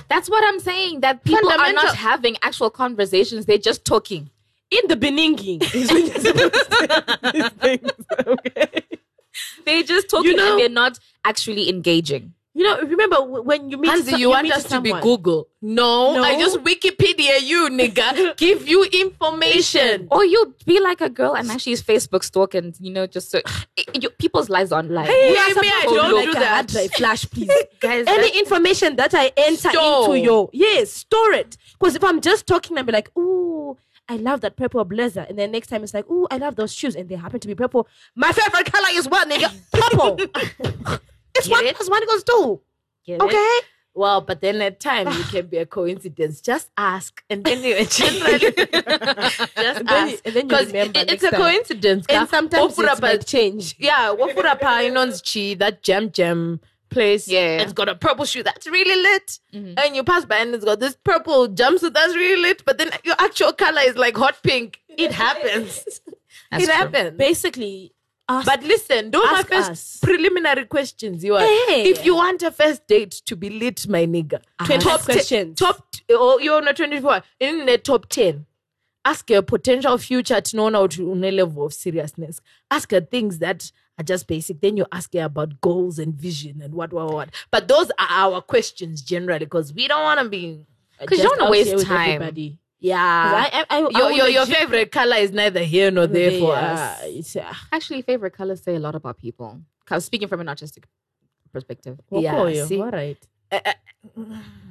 [0.10, 4.30] that's what i'm saying that people are not having actual conversations they're just talking
[4.78, 7.92] In the Beningi is when you're supposed to these things.
[8.28, 8.84] Okay.
[9.66, 13.18] they're just talking know- and they're not actually engaging You know, remember
[13.50, 14.92] when you meet Hansi, some- you want meet us to be.
[15.02, 15.48] Google?
[15.62, 16.22] No, No.
[16.24, 18.38] I just Wikipedia you, nigga.
[18.44, 20.08] Give you information.
[20.12, 23.32] or you be like a girl and actually use facebook stalk and you know just
[23.32, 23.42] so
[24.02, 26.72] you, people's lives online Hey, Me, you me, I don't like do a that.
[27.00, 27.52] flash, please.
[27.80, 30.06] Guys, Any information that I enter Store.
[30.14, 31.58] into your yes, store it.
[31.80, 33.76] Because if I'm just talking and be like, ooh,
[34.14, 36.72] I love that purple blazer, and then next time it's like, ooh, I love those
[36.74, 37.88] shoes, and they happen to be purple.
[38.16, 39.50] My favorite color is what, nigga?
[39.72, 40.18] Purple.
[41.36, 41.76] it's Get one it?
[41.76, 42.62] plus one equals two.
[43.06, 43.22] Get it?
[43.24, 43.58] Okay.
[43.96, 46.42] Well, but then at times it can be a coincidence.
[46.42, 51.24] Just ask, and then you generally just then ask and then you because remember it's
[51.24, 51.42] a time.
[51.42, 52.06] coincidence.
[52.10, 53.76] And sometimes Wofura it might pa- change.
[53.80, 56.60] Yeah, Wafura Painon's Chi, that jam jam
[56.94, 57.28] place.
[57.28, 57.58] Yeah.
[57.62, 59.40] It's got a purple shoe that's really lit.
[59.54, 59.74] Mm-hmm.
[59.78, 62.92] And you pass by and it's got this purple jumpsuit that's really lit, but then
[63.04, 64.80] your actual color is like hot pink.
[64.90, 65.84] It happens.
[66.52, 66.74] It true.
[66.74, 67.18] happens.
[67.18, 67.94] Basically,
[68.30, 70.00] ask, But listen, those are Ask first us.
[70.04, 71.24] preliminary questions.
[71.24, 71.42] You are.
[71.42, 71.90] Hey.
[71.90, 75.58] If you want a first date to be lit, my nigga, 25 top questions.
[75.58, 78.46] Ten, top, or you're on a 24, in the top 10.
[79.06, 82.40] Ask your potential future to know now to a level of seriousness.
[82.72, 84.62] Ask her things that are just basic.
[84.62, 87.30] Then you ask her about goals and vision and what, what, what.
[87.52, 90.66] But those are our questions generally because we don't want to be.
[91.00, 92.12] Because you don't want to waste time.
[92.12, 92.60] everybody.
[92.80, 93.00] Yeah.
[93.00, 97.00] I, I, I, your, your, your favorite color is neither here nor there for us.
[97.04, 99.62] it's, uh, Actually, favorite colors say a lot about people.
[100.00, 100.86] speaking from an artistic
[101.54, 102.00] perspective.
[102.12, 102.82] Yeah, see?
[102.82, 103.18] all right.
[103.52, 103.74] Uh, uh,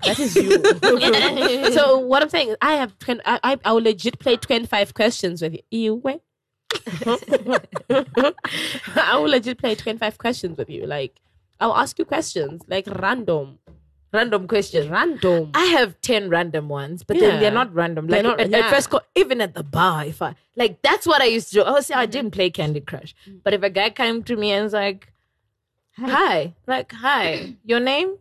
[0.05, 1.73] That is you.
[1.73, 5.41] so what I'm saying is, I have I, I I will legit play 25 questions
[5.41, 5.95] with you.
[8.97, 10.87] I will legit play 25 questions with you.
[10.87, 11.21] Like
[11.61, 13.59] I'll ask you questions like random,
[14.13, 14.89] random questions.
[14.89, 15.51] random.
[15.55, 18.09] I have 10 random ones, but then they're not random.
[18.09, 18.59] Like not- at, yeah.
[18.59, 21.55] at first, co- even at the bar, if I like, that's what I used to
[21.55, 21.63] do.
[21.65, 23.41] Oh, see, I didn't play Candy Crush, mm.
[23.45, 25.13] but if a guy came to me and was like,
[25.97, 28.17] "Hi,", like, "Hi, your name?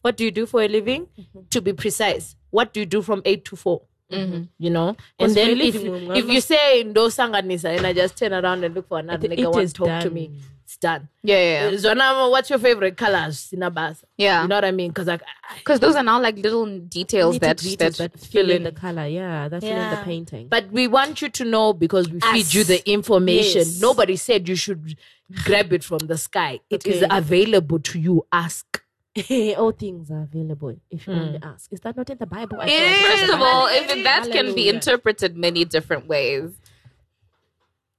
[0.00, 1.40] What do you do for a living?" Mm-hmm.
[1.50, 3.80] To be precise, what do you do from eight to 4
[4.12, 4.42] Mm-hmm.
[4.58, 8.16] You know, and What's then if, room, if you say no sanganisa and I just
[8.16, 10.30] turn around and look for another It- nigga it want to talk to me,
[10.64, 11.08] it's done.
[11.22, 11.74] Yeah, yeah, yeah.
[11.74, 13.50] Uh, Zona, what's your favorite colors?
[13.52, 14.04] Sinabasa.
[14.16, 14.42] Yeah.
[14.42, 14.90] You know what I mean?
[14.90, 15.22] Because like,
[15.58, 18.62] Because those are now like little details that, Nitty-gritties, that fill in in.
[18.64, 19.06] the color.
[19.06, 20.48] Yeah, that's fill in the painting.
[20.48, 23.58] But we want you to know because we feed you the information.
[23.66, 23.80] Yes.
[23.80, 24.96] Nobody said you should
[25.44, 26.60] grab it from the sky.
[26.70, 27.16] It is Okay.
[27.16, 28.26] available to you.
[28.32, 28.82] Ask.
[29.58, 31.44] all things are available if you only hmm.
[31.44, 31.72] ask.
[31.72, 32.58] Is that not in the Bible?
[32.60, 33.06] I It.
[33.06, 36.50] First of all, if that can be interpreted many different ways.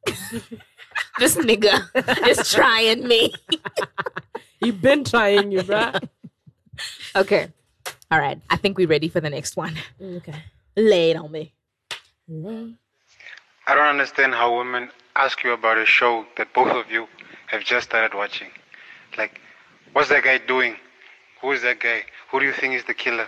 [1.20, 1.88] this nigga
[2.28, 3.34] is trying me.
[4.62, 6.02] You've been trying, you bruh.
[7.16, 7.50] Okay.
[8.10, 8.40] All right.
[8.50, 9.76] I think we're ready for the next one.
[10.02, 10.36] Mm, okay.
[10.76, 11.54] Lay it on me.
[12.28, 12.74] Lay.
[13.68, 17.08] I don't understand how women ask you about a show that both of you
[17.48, 18.50] have just started watching.
[19.18, 19.40] Like,
[19.94, 20.76] what's that guy doing?
[21.44, 22.04] Who is that guy?
[22.32, 23.28] Who do you think is the killer?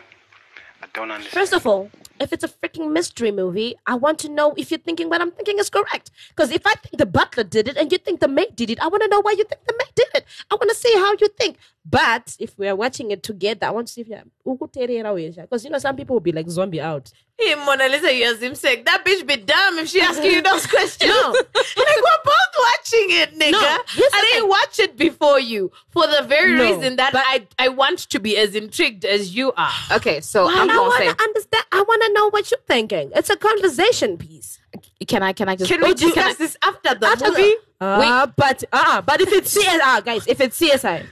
[0.81, 1.33] I don't understand.
[1.33, 4.79] First of all, if it's a freaking mystery movie, I want to know if you're
[4.79, 6.11] thinking what I'm thinking is correct.
[6.29, 8.79] Because if I think the butler did it and you think the maid did it,
[8.81, 10.25] I want to know why you think the maid did it.
[10.49, 11.57] I want to see how you think.
[11.85, 15.69] But if we are watching it together, I want to see if you're because you
[15.69, 17.11] know some people will be like zombie out.
[17.37, 18.85] Hey, Mona Lisa, you're sick.
[18.85, 21.11] That bitch be dumb if she asking you those questions.
[21.11, 21.31] No.
[21.55, 23.51] like, we're both watching it, nigga.
[23.51, 27.69] No, I didn't watch it before you for the very No, reason that I, I
[27.69, 29.71] want to be as intrigued as you are.
[29.91, 31.65] Okay, so I'm And I want say, to understand.
[31.71, 33.11] I want to know what you're thinking.
[33.15, 34.59] It's a conversation piece.
[35.07, 37.55] can I can I just Can we oh, discuss this after the After movie?
[37.79, 41.05] Uh, but uh, but if it's CSI, guys, if it's CSI,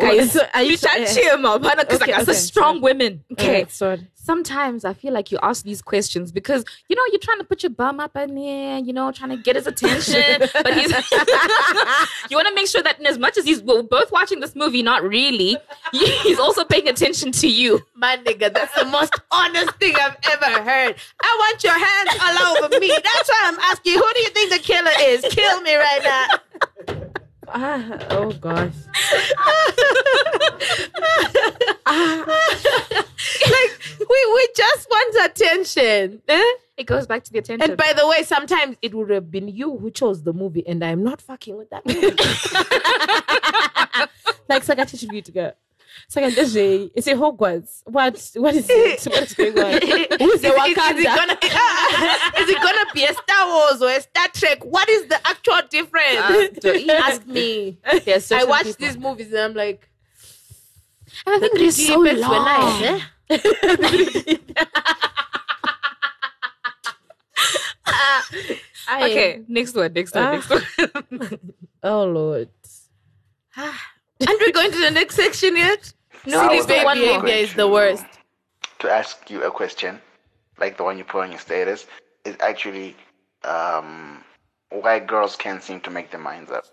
[0.00, 2.80] guys, are you you sure- should cheer him up, because Okay, like, okay, such strong
[2.80, 3.24] women.
[3.32, 3.62] Okay.
[3.62, 4.06] Okay, sorry.
[4.14, 7.62] Sometimes I feel like you ask these questions because you know you're trying to put
[7.62, 10.48] your bum up in there, you know, trying to get his attention.
[10.54, 10.90] but he's
[12.30, 14.56] you want to make sure that in as much as he's we're both watching this
[14.56, 15.58] movie, not really,
[15.92, 17.82] he's also paying attention to you.
[17.96, 20.94] My nigga, that's the most honest thing I've ever heard.
[21.22, 22.88] I want your hands all over me.
[22.88, 25.20] That's why I'm asking you, who do you think the killer is?
[25.34, 27.10] Kill me right now.
[27.48, 28.72] Ah, oh gosh.
[33.50, 36.22] like we we just want attention.
[36.28, 36.42] eh?
[36.76, 37.70] It goes back to the attention.
[37.70, 40.82] And by the way, sometimes it would have been you who chose the movie, and
[40.84, 42.00] I'm not fucking with that movie.
[44.48, 45.52] like Sakachi to go.
[46.14, 46.54] Second is
[47.08, 47.82] it Hogwarts?
[47.86, 49.04] What what is it?
[49.12, 49.72] What's going on?
[49.72, 49.88] Who's is,
[50.42, 51.36] the is- is it gonna
[52.40, 54.64] is it gonna be a Star Wars or a Star Trek?
[54.64, 56.18] What is the actual difference?
[56.18, 57.78] Uh, don't Ask me.
[58.04, 59.88] There's I certain watch people- these movies and I'm like,
[61.26, 62.44] I think they're so effects were long.
[62.44, 63.00] nice, eh?
[67.86, 70.30] I- Okay, next one, next one, Ah.
[70.32, 71.38] next one.
[71.82, 72.48] Oh Lord.
[73.56, 75.92] Aren't we going to the next section yet?
[76.26, 78.04] No, Silly I was baby behavior is the worst.
[78.80, 80.00] to ask you a question,
[80.58, 81.86] like the one you put on your status,
[82.24, 82.96] is actually
[83.44, 84.24] um,
[84.70, 86.64] why girls can't seem to make their minds up.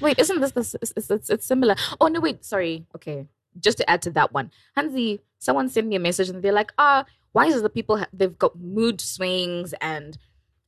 [0.00, 0.76] Wait, isn't this this?
[0.82, 1.74] It's, it's, it's, it's similar.
[2.00, 2.86] Oh no, wait, sorry.
[2.94, 3.26] Okay,
[3.58, 6.72] just to add to that one, Hansi, someone sent me a message and they're like,
[6.78, 10.18] ah, why is it the people ha- they've got mood swings and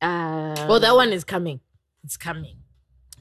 [0.01, 1.59] uh, Oh, that one is coming.
[2.03, 2.57] It's coming.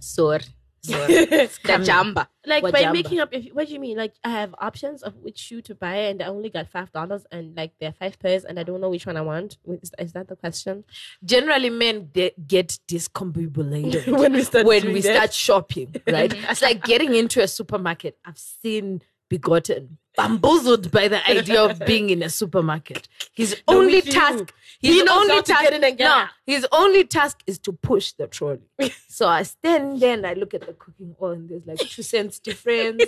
[0.01, 0.41] Sor.
[0.87, 2.27] Kajamba.
[2.45, 3.97] Like by making up, if what do you mean?
[3.97, 7.25] Like I have options of which shoe to buy, and I only got five dollars,
[7.31, 9.59] and like there are five pairs, and I don't know which one I want.
[9.65, 10.83] Is, is that the question?
[11.25, 15.15] Generally, men de- get discombobulated When we start when we that.
[15.15, 16.35] start shopping, right?
[16.51, 18.19] it's like getting into a supermarket.
[18.25, 23.09] I've seen begotten, bamboozled by the idea of being in a supermarket.
[23.35, 26.05] His No, only task, He his knows only how to task, get in and get
[26.05, 28.61] no, his only task is to push the trolley.
[29.09, 32.03] so I stand there and I look at the cooking oil, and there's like two
[32.03, 33.05] cents difference,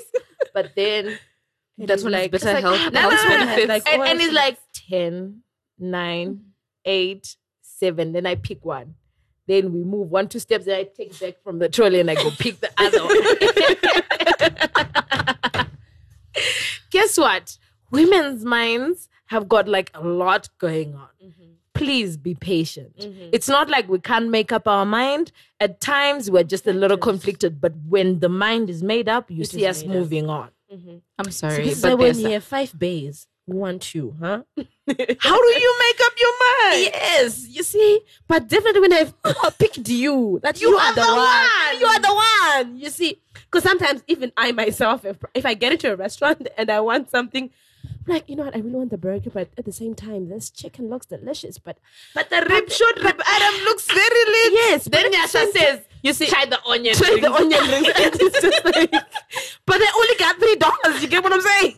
[0.52, 1.18] but then.
[1.76, 3.64] That's he's when it's like, bitter like, health- no, no, health no, no, no.
[3.64, 5.40] Like, and, and it's like 10,
[5.80, 6.38] 9, mm-hmm.
[6.84, 8.12] 8, 7.
[8.12, 8.94] Then I pick one.
[9.46, 10.66] Then we move one, two steps.
[10.66, 13.16] and I take back from the trolley and I go pick the other one.
[16.94, 17.58] Guess what?
[17.90, 21.08] Women's minds have got like a lot going on.
[21.24, 21.42] Mm-hmm.
[21.74, 22.96] Please be patient.
[22.98, 23.30] Mm-hmm.
[23.32, 25.32] It's not like we can't make up our mind.
[25.58, 29.42] At times we're just a little conflicted, but when the mind is made up, you
[29.42, 29.96] It see us made up.
[29.96, 30.50] moving on.
[30.72, 30.96] Mm-hmm.
[31.18, 34.42] I'm So sorry, this is but why when you have five bays, one shoe, huh?
[34.56, 36.90] How do you make up your mind?
[36.94, 39.14] Yes, you see, but definitely when I've
[39.58, 41.80] picked you, that you, are, the, one.
[41.80, 42.78] You are the one.
[42.78, 46.70] You see, because sometimes even I myself, if, if I get into a restaurant and
[46.70, 47.50] I want something,
[47.84, 50.28] I'm like you know what, I really want the burger, but at the same time,
[50.28, 51.58] this chicken looks delicious.
[51.58, 51.76] But
[52.14, 54.52] But the rib short rib Adam looks very lit.
[54.52, 56.94] yes, Then but at the Nyasha says, you see, try the onion.
[56.94, 58.90] try the onion rings, and it's just like,
[59.66, 61.02] but they only got three dollars.
[61.02, 61.76] You get what I'm saying?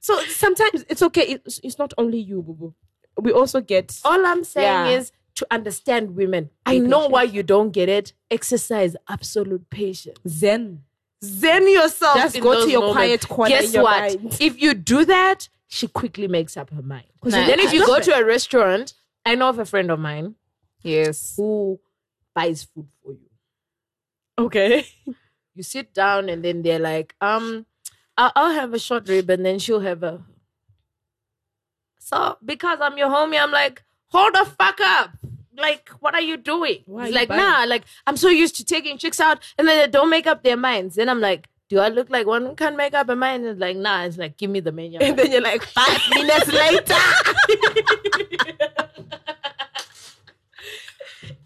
[0.00, 1.38] So sometimes it's okay.
[1.44, 2.74] It's, it's not only you, boo boo.
[3.20, 4.98] We also get All I'm saying Yeah.
[4.98, 6.50] is to understand women.
[6.66, 8.12] I know why you don't get it.
[8.30, 10.18] Exercise absolute patience.
[10.28, 10.82] zen.
[11.22, 12.16] Zen yourself.
[12.16, 13.26] Just go to your moments.
[13.26, 14.20] quiet corner Guess what?
[14.22, 14.36] mind.
[14.40, 17.06] If you do that, she quickly makes up her mind.
[17.22, 18.94] Then if you go to a restaurant,
[19.24, 20.34] I know of a friend of mine
[20.82, 21.34] yes.
[21.36, 21.80] who
[22.34, 23.30] buys food for you.
[24.38, 24.86] Okay.
[25.54, 27.66] you sit down and then they're like, um,
[28.16, 30.22] I'll, I'll have a short rib and then she'll have a.
[32.04, 35.10] So because I'm your homie, I'm like, hold the fuck up.
[35.56, 36.82] Like, what are you doing?
[36.84, 37.40] Why are He's you like, buying?
[37.40, 40.42] nah, like, I'm so used to taking chicks out and then they don't make up
[40.42, 40.96] their minds.
[40.96, 43.46] Then I'm like, do I look like one who can't make up a mind?
[43.46, 44.98] It's like, nah, it's like, give me the menu.
[44.98, 46.94] And then you're like, five minutes later.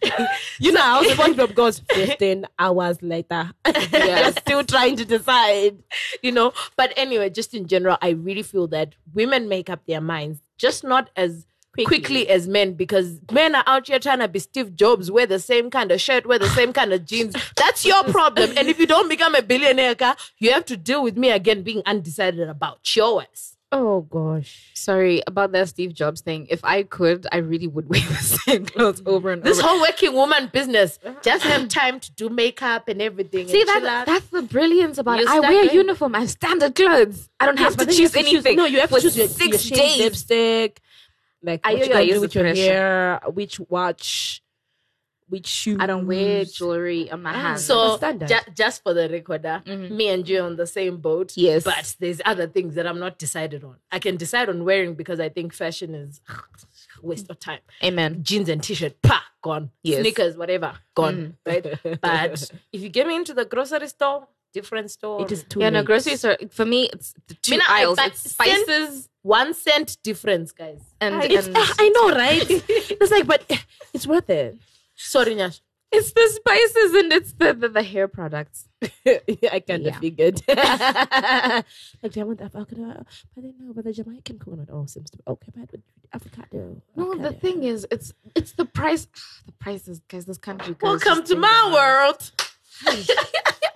[0.59, 3.53] you know I how SpongeBob goes 15 hours later.
[3.92, 5.78] You're still trying to decide.
[6.22, 6.53] you know.
[6.76, 10.84] But anyway just in general i really feel that women make up their minds just
[10.84, 11.46] not as
[11.84, 15.38] quickly, as men because men are out here trying to be steve jobs wear the
[15.38, 17.36] same kind of shirt wear the same kind of jeans.
[17.55, 18.51] That's your problem.
[18.57, 19.94] And if you don't become a billionaire
[20.38, 24.71] you have to deal with me again being undecided about yours Oh gosh.
[24.75, 26.47] Sorry about that Steve Jobs thing.
[26.49, 29.62] If I could, I really would wear the same clothes over and this over.
[29.62, 33.69] This whole working woman business just have time to do makeup and everything See and
[33.69, 34.07] that chill out.
[34.07, 35.29] that's the brilliance about You it.
[35.31, 36.14] I wear going- uniform.
[36.14, 37.29] I have standard clothes.
[37.39, 38.57] I don't have to then you choose have to anything.
[38.57, 39.99] No, you have for to choose your, six your shade days.
[39.99, 40.81] lipstick.
[41.43, 42.62] Like I what you usually gonna do with your pressure.
[42.62, 44.43] hair, which watch,
[45.29, 45.79] which shoes.
[45.81, 47.64] I don't wear jewelry on my ah, hands.
[47.64, 51.33] So ju- just for the record, uh, me and you are on the same boat.
[51.37, 51.64] Yes.
[51.64, 53.76] but there's other things that I'm not decided on.
[53.93, 56.20] I can decide on wearing because I think fashion is
[57.03, 57.61] waste of time.
[57.83, 58.22] Amen.
[58.22, 59.70] Jeans and t-shirt, pa, gone.
[59.83, 60.01] Yes.
[60.01, 61.16] Sneakers, whatever, gone.
[61.16, 61.35] Mm.
[61.47, 62.01] Right.
[62.01, 65.22] But if you get me into the grocery store, different store.
[65.22, 66.37] It is too Yeah, no, grocery store.
[66.51, 67.97] For me, it's the two Mina, I aisles.
[67.97, 70.81] buy It's spices one cent difference, guys.
[71.01, 72.47] and, It's, and ah, I know, right?
[73.01, 73.45] it's like, but
[73.93, 74.57] it's worth it.
[74.99, 75.61] Sorry, Nyash.
[75.92, 78.68] it's the spices and it's the, the, the hair products.
[79.07, 79.99] I kind of Yeah.
[80.01, 80.42] figured.
[80.49, 83.05] like, do I want the avocado?
[83.34, 85.51] But then no, but the Jamaican coconut oh seems to be okay.
[85.57, 85.80] But with
[86.12, 86.82] avocado.
[86.96, 87.38] No, the avocado.
[87.40, 89.07] thing is, it's it's the price.
[89.46, 90.26] The prices, guys.
[90.26, 90.74] This country.
[90.74, 92.20] guys, Welcome just to my world.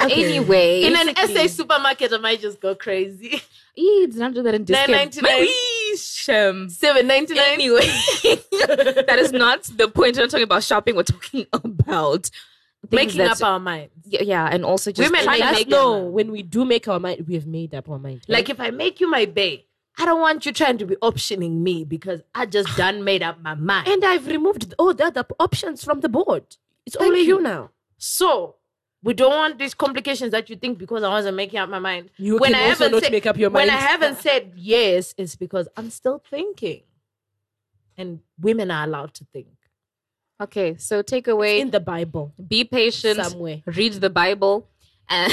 [0.00, 3.40] Anyway, In an SA supermarket, I might just go crazy.
[3.78, 5.14] Eee, did not do that in discount.
[5.92, 5.98] $9.99.
[5.98, 6.68] Shem.
[6.68, 7.44] Seven ninety nine.
[7.52, 7.80] Anyway,
[9.06, 10.16] that is not the point.
[10.16, 10.96] We're not talking about shopping.
[10.96, 12.30] We're talking about
[12.90, 13.92] making up our minds.
[14.04, 16.64] Yeah, yeah, and also just Women trying to Let us make know when we do
[16.64, 17.24] make our mind.
[17.26, 18.22] We have made up our mind.
[18.28, 19.64] Like if I make you my bae,
[19.98, 23.40] I don't want you trying to be optioning me because I just done made up
[23.40, 23.88] my mind.
[23.88, 26.56] and I've removed all the other options from the board.
[26.86, 27.36] It's Thank only you.
[27.36, 27.70] you now.
[27.98, 28.56] so
[29.02, 32.10] we don't want these complications that you think because I wasn't making up my mind.
[32.16, 33.68] You when can I also haven't said, make up your mind.
[33.68, 36.82] When I haven't said yes, it's because I'm still thinking.
[37.96, 39.48] And women are allowed to think.
[40.40, 43.62] Okay, so take away: in the Bible be patient, somewhere.
[43.66, 44.68] read the Bible,
[45.08, 45.32] and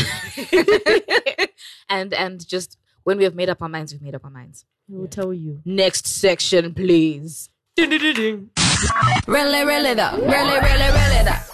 [1.89, 4.65] and and just when we have made up our minds, we've made up our minds.
[4.87, 5.61] We will tell you.
[5.65, 7.49] Next section, please.
[7.77, 10.17] Really, really though.
[10.17, 11.48] Really, really, really though.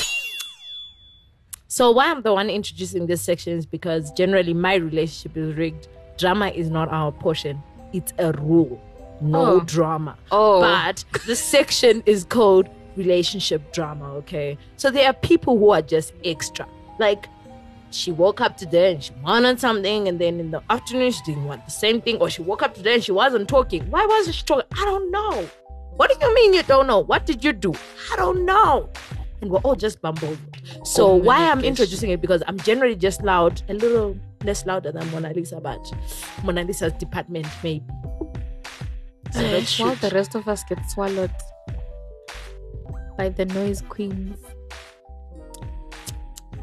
[1.75, 5.89] So why I'm the one introducing this section is because generally my relationship is rigged.
[6.17, 7.61] Drama is not our portion.
[7.91, 8.81] It's a rule.
[9.19, 9.59] No Oh.
[9.59, 10.15] drama.
[10.31, 10.61] Oh.
[10.61, 14.57] But the section is called relationship drama, okay?
[14.77, 16.65] So there are people who are just extra.
[16.97, 17.27] Like
[17.91, 21.43] she woke up today and she wanted something, and then in the afternoon she didn't
[21.43, 23.83] want the same thing, or she woke up today and she wasn't talking.
[23.91, 24.69] Why wasn't she talking?
[24.71, 25.45] I don't know.
[25.97, 26.99] What do you mean you don't know?
[26.99, 27.73] What did you do?
[28.13, 28.89] I don't know.
[29.45, 30.39] And we're all just bumbled.
[30.83, 34.91] So oh, why I'm introducing it because I'm generally just loud, a little less louder
[34.91, 35.79] than Mona Lisa, but
[36.43, 37.85] Mona Lisa's department maybe.
[39.31, 41.29] So eh, let's While the rest of us get swallowed
[43.19, 44.39] by the noise queens.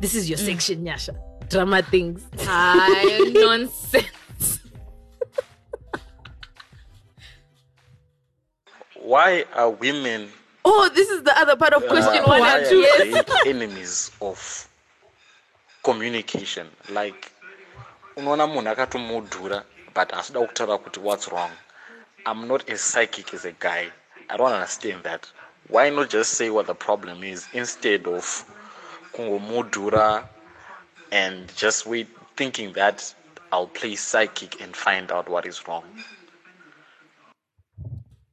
[0.00, 0.46] This is your mm.
[0.46, 1.16] section, Nyasha.
[1.50, 2.26] Drama things.
[2.40, 4.58] Hi, nonsense.
[8.96, 10.30] Why are women
[10.64, 12.82] Oh, this is the other part of question uh, one and two.
[12.98, 14.68] they enemies of
[15.82, 16.68] communication.
[16.90, 17.32] Like
[18.16, 21.50] unoona munhu akatomudhura but asida kutaura kuti what's wrong?
[22.26, 23.88] I'm not as psychic as a guy.
[24.30, 25.30] I don't understand that.
[25.68, 28.44] Why not just say what the problem is instead of
[29.12, 30.24] kungomudhura
[31.10, 33.14] and just wait thinking that
[33.52, 35.84] i'll play psychic and find out what is wrong?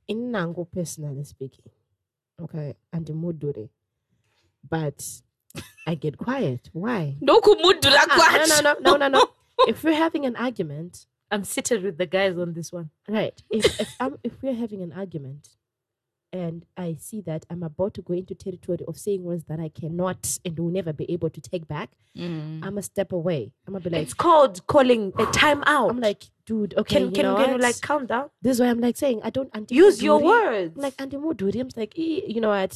[0.08, 1.70] In Nango, personally speaking,
[2.42, 3.70] okay, and the mudure,
[4.68, 5.04] but
[5.88, 6.70] I get quiet.
[6.74, 7.16] Why?
[7.22, 7.40] No
[8.10, 9.30] Ah, no, no, no, no, no, no.
[9.68, 12.90] if we're having an argument, I'm seated with the guys on this one.
[13.08, 13.42] right?
[13.50, 15.50] If if, I'm, if we're having an argument,
[16.32, 19.70] and I see that I'm about to go into territory of saying words that I
[19.70, 22.66] cannot and will never be able to take back, Mm.
[22.66, 23.52] I'm a step away.
[23.66, 25.90] I'm gonna be like, It's called calling a timeout.
[25.92, 28.30] I'm like, dude, okay, can you can, can you like calm down?
[28.42, 30.74] This is why I'm like saying I don't anti- Use your words.
[30.76, 31.60] I'm like anti Muduri.
[31.62, 32.76] I'm like, eh, you know what?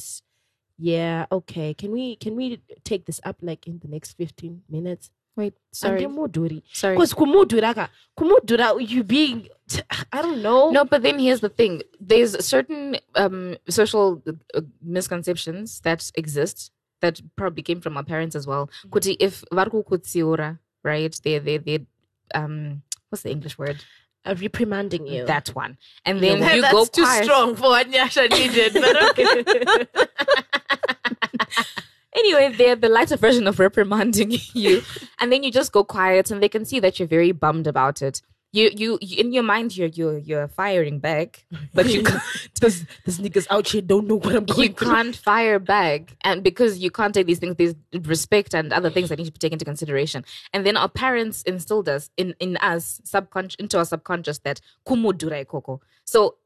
[0.78, 1.74] Yeah, okay.
[1.74, 5.10] Can we can we take this up like in the next 15 minutes?
[5.36, 6.02] Wait, sorry.
[6.02, 6.62] Muduri.
[6.72, 6.94] Sorry.
[6.94, 9.48] Because kumudura, ka- kumudura, you being,
[10.12, 10.70] I don't know.
[10.70, 11.82] No, but then here's the thing.
[12.00, 14.22] There's certain um, social
[14.54, 16.70] uh, misconceptions that exist
[17.00, 18.70] that probably came from our parents as well.
[18.90, 21.18] Kuti if varku kutsiura, right?
[21.24, 21.86] They they they
[22.34, 23.84] um what's the English word?
[24.24, 25.26] Uh, reprimanding you.
[25.26, 25.76] That one.
[26.06, 27.24] And then you That's go too quiet.
[27.24, 28.72] strong for what Nyasha needed.
[28.72, 29.86] But okay.
[32.14, 34.82] Anyway, they're the lighter version of reprimanding you.
[35.18, 38.02] and then you just go quiet and they can see that you're very bummed about
[38.02, 38.22] it.
[38.52, 41.44] You, you, you in your mind you're you're you're firing back,
[41.74, 42.22] but you can't,
[42.60, 46.44] this, this niggas out here don't know what I'm going you can't fire back and
[46.44, 47.74] because you can't take these things there's
[48.06, 51.42] respect and other things that need to be taken into consideration and then our parents
[51.42, 56.36] instilled us in in us subconscious into our subconscious that kumudura koko so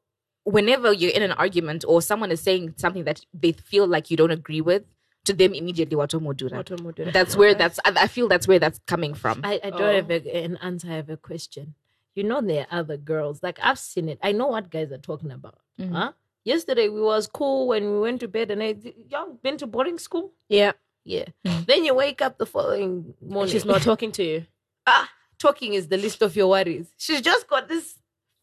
[0.45, 4.17] whenever you're in an argument or someone is saying something that they feel like you
[4.17, 4.83] don't agree with
[5.25, 7.11] to them immediately watomudura through.
[7.13, 10.11] that's where that's I, I feel that's where that's coming from I, I don't have
[10.11, 10.89] a, an answer.
[10.91, 11.75] I have a question.
[12.15, 13.43] You know there are other girls.
[13.43, 14.19] Like I've seen it.
[14.23, 15.59] I know what guys are talking about.
[15.81, 15.93] Mhm.
[15.93, 16.13] Huh?
[16.45, 18.75] Yesterday we was cool when we went to bed and I
[19.09, 20.33] y'all been to boarding school?
[20.49, 20.73] Yeah.
[21.05, 21.27] Yeah.
[21.67, 23.53] Then you wake up the following morning.
[23.53, 24.47] She's not talking to you.
[24.87, 25.09] ah,
[25.39, 26.93] talking is the least of your worries.
[26.97, 27.95] She's just got this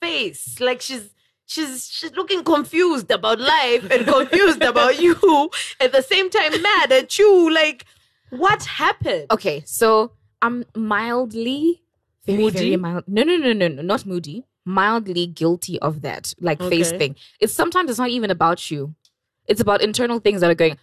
[0.02, 1.10] face, like she's
[1.46, 5.16] she's she's looking confused about life and confused about you
[5.80, 7.54] at the same time mad at you.
[7.54, 7.86] Like,
[8.30, 9.28] what happened?
[9.32, 11.82] okay so i'm mildly
[12.26, 12.58] very Moody?
[12.58, 16.92] very mild no no no no no not moody mildly guilty of that like face
[16.92, 18.96] thing it's sometimes it's not even about you
[19.48, 20.78] it's about internal things that are going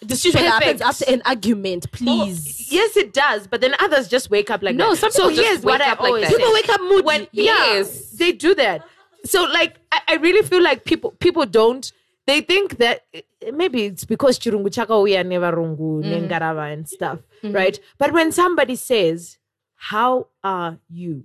[0.00, 2.60] This usually happens after an argument, oh, please.
[2.60, 3.46] Oh, yes, it does.
[3.46, 4.96] But then others just wake up like No, that.
[4.96, 6.28] some so people oh, just here's what wake I up like always.
[6.28, 7.02] People wake up moody.
[7.02, 8.10] when Yes.
[8.12, 8.84] they do that
[9.24, 11.90] so like I, I really feel like people people don't
[12.26, 13.04] they think that
[13.52, 16.12] maybe it's because chirungu chakauya nevarungu mm-hmm.
[16.12, 17.54] nengarava and stuff mm-hmm.
[17.54, 19.38] right but when somebody says
[19.74, 21.24] how are you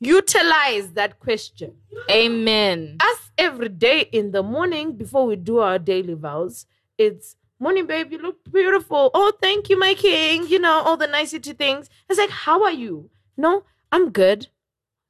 [0.00, 1.72] utilize that question
[2.10, 6.66] amen us every day in the morning before we do our daily vows.
[6.98, 9.10] It's morning babe you look beautiful.
[9.14, 10.46] Oh thank you my king.
[10.48, 11.88] You know all the nicety things.
[12.08, 13.10] It's like how are you?
[13.36, 14.48] No i'm good.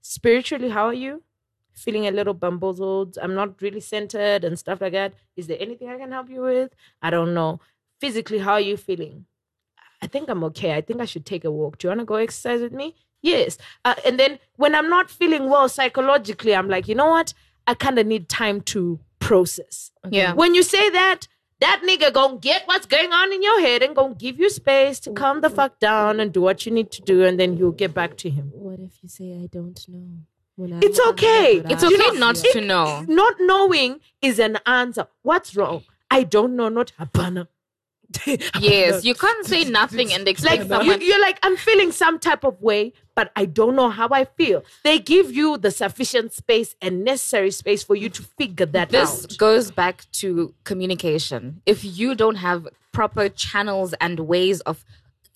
[0.01, 1.23] Spiritually how are you?
[1.75, 3.19] Feeling a little bamboozled.
[3.21, 5.15] I'm not really centered and stuff like that.
[5.37, 6.75] Is there anything i can help you with?
[7.03, 7.61] I don't know.
[8.01, 9.27] Physically how are you feeling?
[10.03, 10.75] I think i'm okay.
[10.75, 11.79] I think i should take a walk.
[11.79, 12.95] Do you want to go exercise with me?
[13.23, 13.57] Yes.
[13.87, 17.33] Uh, and then when i'm not feeling well psychologically i'm like you know what
[17.67, 19.91] i kind of need time to process.
[20.11, 20.35] Yeah.
[20.35, 21.29] When you say that
[21.61, 25.01] that nigga gonna get what's going on in your head and gonna give you space
[25.01, 27.73] to calm the fuck down and do what you need to do and then you'll
[27.73, 28.51] get back to him.
[28.55, 30.79] What if you say I don't know?
[30.83, 31.63] It's okay.
[31.69, 33.05] It's You okay know, not to know.
[33.09, 35.07] Not knowing is an answer.
[35.23, 35.83] What's wrong?
[36.11, 36.69] I don't know.
[36.69, 37.49] Not hapana
[38.27, 41.01] Oh, yes, you can't say nothing and expect like someone.
[41.01, 44.25] you, you're like i'm feeling some type of way but i don't know how i
[44.25, 48.89] feel they give you the sufficient space and necessary space for you to figure that
[48.91, 51.61] this out This goes back to communication.
[51.67, 54.85] If you don't have proper channels and ways of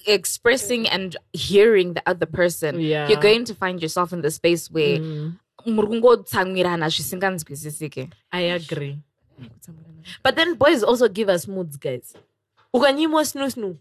[0.07, 3.09] expressing and hearing the other person, Yeah.
[3.09, 5.37] you're going to find yourself in the space where mm.
[5.67, 8.13] zvisinganzwisisike.
[8.33, 8.99] i agree
[10.23, 12.15] but then boys also give us moods guys
[12.75, 13.77] ukanyimwa snoo snoo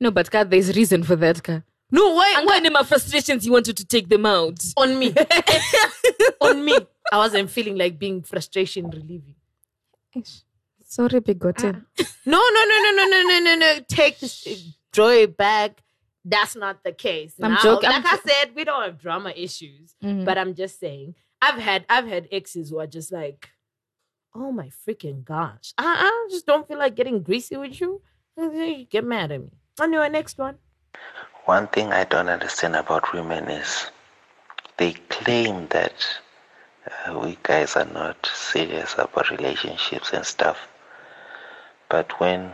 [0.00, 1.42] No, but God, there's reason for that.
[1.44, 1.62] Ka.
[1.92, 4.58] no why, And when my frustrations, you wanted to take them out.
[4.76, 5.14] on me
[6.40, 6.76] on me
[7.12, 9.34] i wasn't feeling like being frustration relieving
[10.84, 11.84] Sorry, bigoten.
[12.26, 14.44] no no no no no no no no no take this
[14.92, 15.82] draw it back
[16.24, 17.90] that's not the case I'm Now, joking.
[17.90, 20.24] like I'm i said we don't have drama issues Mhm.
[20.24, 23.48] but i'm just saying i've had i've had exes who are just like
[24.34, 28.02] oh my freaking gosh i, I just don't feel like getting greasy with you
[28.36, 30.58] you get mad at me on your next one
[31.44, 33.90] One thing I don't understand about women is
[34.76, 35.94] they claim that
[37.06, 40.68] uh, we guys are not serious about relationships and stuff.
[41.88, 42.52] But when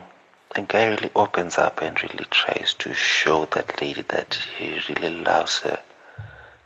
[0.54, 5.10] a guy really opens up and really tries to show that lady that he really
[5.22, 5.80] loves her,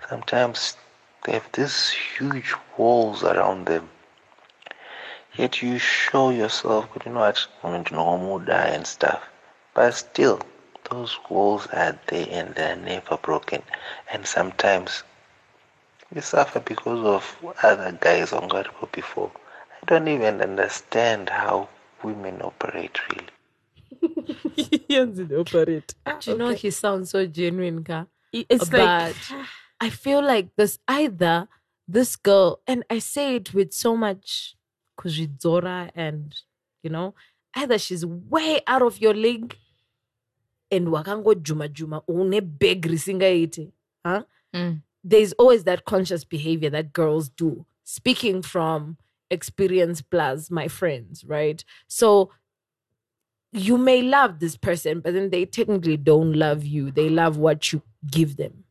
[0.08, 0.76] sometimes
[1.24, 3.88] they have these huge walls around them.
[5.36, 9.22] Yet you show yourself, you know what, I'm normal die and stuff.
[9.74, 10.40] But still,
[10.90, 13.62] those walls are there and they're never broken.
[14.12, 15.02] And sometimes
[16.12, 19.30] we suffer because of other guys on God before.
[19.82, 21.68] I don't even understand how
[22.02, 23.28] women operate really.
[25.38, 25.94] operate.
[26.20, 28.06] Do you know he sounds so genuine, Ka?
[28.32, 29.16] It's but like
[29.80, 31.48] I feel like this either
[31.88, 34.56] this girl, and I say it with so much
[34.98, 36.34] kuzhidzora and
[36.82, 37.14] you know,
[37.54, 39.56] either she's way out of your league
[40.70, 43.70] and wakango juma juma une beg risingaite.
[44.04, 44.24] Huh?
[44.54, 44.82] Mm.
[45.04, 47.66] There's always that conscious behavior that girls do.
[47.84, 48.96] Speaking from
[49.30, 51.64] experience plus my friends, right?
[51.88, 52.30] So
[53.52, 56.90] you may love this person, but then they technically don't love you.
[56.90, 58.64] They love what you give them.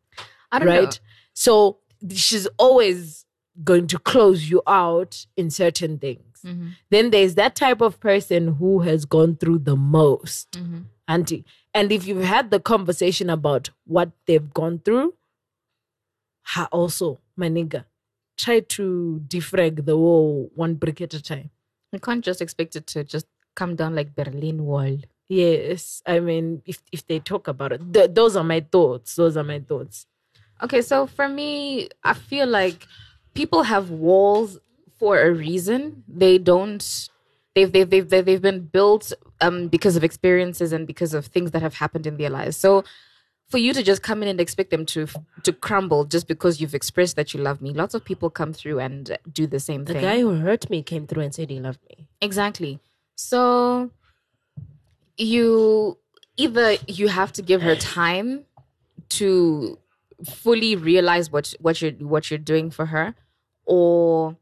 [0.52, 0.84] I don't right?
[0.84, 0.92] know.
[1.34, 1.78] So
[2.10, 3.26] she's always
[3.64, 6.40] going to close you out in certain things.
[6.46, 6.72] Mhm.
[6.90, 10.86] Then there's that type of person who has gone through the most, Mhm.
[11.08, 11.46] auntie.
[11.74, 15.14] And if you've had the conversation about what they've gone through,
[16.44, 17.86] ha also, my nigga,
[18.38, 21.50] try to defrag the wall one brick at a time.
[21.92, 24.98] You can't just expect it to just come down like Berlin Wall.
[25.30, 29.16] Yes, I mean, if if they talk about it, th- those are my thoughts.
[29.16, 30.08] Those are my thoughts.
[30.64, 32.86] Okay, so for me, I feel like
[33.34, 34.60] people have walls
[34.98, 36.04] for a reason.
[36.08, 37.10] They don't.
[37.56, 39.12] They've they've they've they've, they've been built
[39.42, 42.58] um because of experiences and because of things that have happened in their lives.
[42.58, 42.84] So
[43.50, 45.08] for you to just come in and expect them to
[45.44, 48.80] to crumble just because you've expressed that you love me, lots of people come through
[48.80, 50.02] and do the same the thing.
[50.02, 52.08] The guy who hurt me came through and said he loved me.
[52.22, 52.80] Exactly.
[53.16, 53.92] So
[55.18, 55.98] you
[56.38, 58.46] either you have to give her time
[59.10, 59.78] to
[60.26, 63.16] fully realize what what you're what you're doing for her,
[63.66, 64.38] or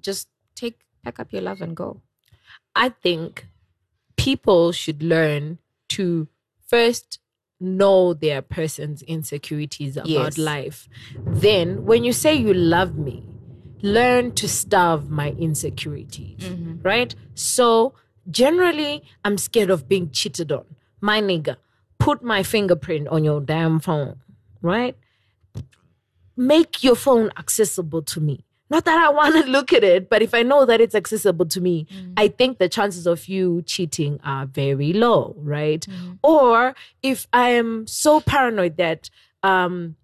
[0.00, 2.00] just take pack up your love and go.
[2.74, 3.46] I think
[4.16, 5.58] people should learn
[5.90, 6.28] to
[6.66, 7.18] first
[7.60, 10.38] know their person's insecurities about Yes.
[10.38, 10.88] life.
[11.26, 13.24] Then, when you say you love me,
[13.82, 16.82] learn to starve my insecurities, mm-hmm.
[16.82, 17.14] right?
[17.34, 17.94] So,
[18.30, 20.66] generally, I'm scared of being cheated on.
[21.00, 21.56] My nigga,
[21.98, 24.20] put my fingerprint on your damn phone,
[24.62, 24.96] right?
[26.38, 28.44] Make your phone accessible to me.
[28.70, 31.46] Not that I want to look at it, but if I know that it's accessible
[31.46, 31.86] to me,
[32.16, 35.86] I think the chances of you cheating are very low, right?
[36.22, 39.10] Or if I am so paranoid that
[39.42, 39.96] um,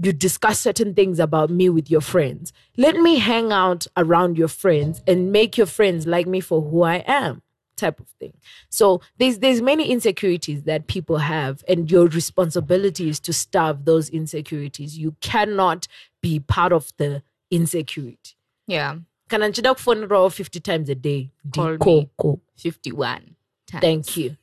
[0.00, 4.48] you discuss certain things about me with your friends, let me hang out around your
[4.48, 7.42] friends and make your friends like me for who I am
[7.82, 8.32] type of thing.
[8.70, 14.08] So there's there's many insecurities that people have and your responsibility is to starve those
[14.20, 14.96] insecurities.
[15.04, 15.88] You cannot
[16.26, 18.34] be part of the insecurity.
[18.66, 18.96] Yeah,
[19.28, 21.30] Can I Kana phone kufonera 50 times a day.
[21.54, 22.04] Call Di- me.
[22.04, 22.40] ko- ko.
[22.56, 23.24] fifty-one.
[23.66, 23.82] Times.
[23.86, 24.36] Thank you.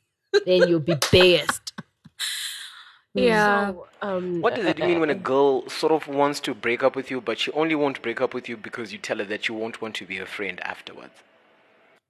[0.46, 1.74] then you'll be best.
[3.16, 3.72] Yeah.
[3.72, 6.96] So, um, What does it mean when a girl sort of wants to break up
[6.96, 9.48] with you, but she only won't break up with you because you tell her that
[9.48, 11.14] you won't want to be her friend afterwards?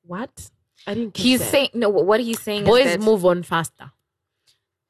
[0.05, 0.49] what?
[0.88, 1.17] I didn't.
[1.17, 1.51] He's that.
[1.51, 1.89] saying no.
[1.89, 3.91] What he's saying Boys is that move on faster.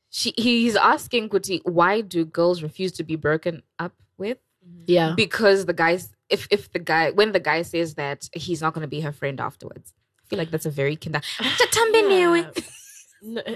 [0.10, 4.38] she he's asking Kuti, why do girls refuse to be broken up with?
[4.86, 5.14] Yeah.
[5.16, 8.88] Because the guys if if the guy when the guy says that he's not gonna
[8.88, 9.94] be her friend afterwards.
[10.24, 11.22] I feel like that's a very kinder
[13.22, 13.56] No, uh,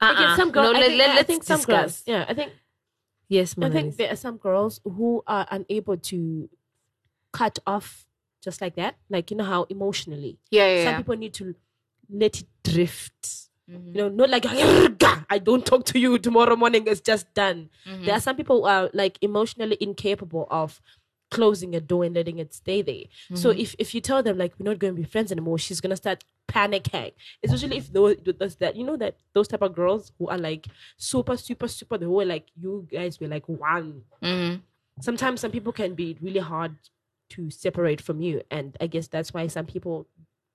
[0.00, 0.12] Uh-uh.
[0.14, 0.72] again, some girls.
[0.72, 1.80] No, I, let, think, let, I let's think some discuss.
[1.82, 2.02] girls.
[2.06, 2.52] Yeah, I think
[3.28, 3.96] Yes, I Mona think Lisa.
[3.98, 6.48] there are some girls who are unable to
[7.32, 8.06] cut off
[8.42, 8.96] just like that.
[9.08, 10.38] Like you know how emotionally.
[10.50, 10.98] Yeah, yeah, Some yeah.
[10.98, 11.54] people need to
[12.10, 13.48] let it drift.
[13.70, 13.88] Mm-hmm.
[13.88, 14.44] You know, not like
[15.30, 16.84] I don't talk to you tomorrow morning.
[16.86, 17.68] It's just done.
[17.86, 18.04] Mm-hmm.
[18.04, 20.80] There are some people who are like emotionally incapable of
[21.30, 23.04] closing a door and letting it stay there.
[23.34, 23.60] So mm-hmm.
[23.60, 25.96] if if you tell them like we're not going to be friends anymore, she's gonna
[25.96, 27.12] start panicking.
[27.44, 30.66] Especially if those does that you know that those type of girls who are like
[30.96, 34.02] super super super the whole like you guys were like one.
[35.00, 36.74] Sometimes some people can be really hard
[37.30, 40.06] to separate from you, and I guess that's why some people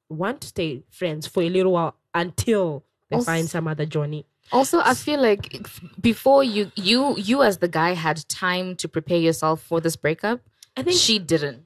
[0.10, 4.26] want to stay friends for a little while until they Also- find some other journey.
[4.52, 5.66] Also, I feel like
[6.02, 10.42] before you, you, you as the guy had time to prepare yourself for this breakup.
[10.76, 11.66] I think she didn't.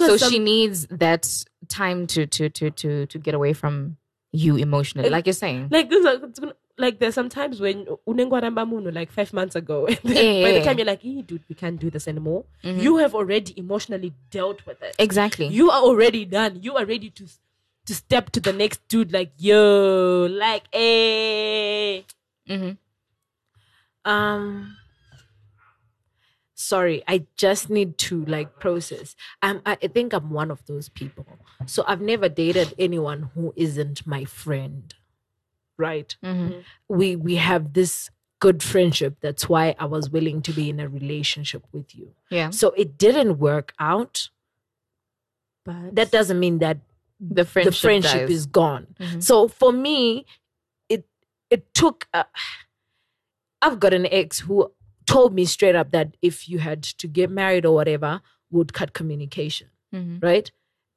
[0.00, 3.96] So some- she needs that time to to to to to get away from
[4.32, 5.68] you emotionally, like you're saying.
[5.70, 5.90] like
[6.76, 7.86] this, it's gonna- like there's sometimes when
[8.90, 10.64] like five months ago and then by the Mm-hmm.
[10.64, 14.64] time you're like hey dude we can't do this anymore you have already emotionally dealt
[14.66, 15.46] with it Exactly.
[15.46, 17.26] you are already done you are ready to
[17.86, 22.02] to step to the next dude like yo like eh
[24.06, 24.76] Um,
[26.54, 29.16] sorry, I just need to like process.
[29.42, 31.26] I'm, I think I'm one of those people.
[31.66, 34.92] So I've never dated anyone who isn't my friend,
[35.78, 36.16] right?
[36.24, 36.60] Mm-hmm.
[36.88, 38.10] We we have this
[38.40, 39.16] good friendship.
[39.20, 42.12] That's why I was willing to be in a relationship with you.
[42.30, 42.50] Yeah.
[42.50, 44.28] So it didn't work out.
[45.64, 46.78] but That doesn't mean that
[47.20, 48.86] The friendship, the friendship is gone.
[49.00, 49.20] Mm-hmm.
[49.20, 50.26] So for me,
[50.88, 51.06] it
[51.50, 52.06] it took.
[52.12, 52.24] Uh,
[53.62, 54.72] I've got an ex who
[55.06, 58.20] told me straight up that if you had to get married or whatever,
[58.50, 60.18] would cut communication, mm-hmm.
[60.20, 60.50] right?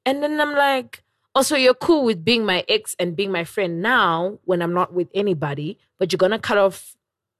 [0.04, 1.02] And then I'm like,
[1.34, 4.92] also you're cool with being my ex and being my friend now when I'm not
[4.92, 6.96] with anybody, but you're gonna cut off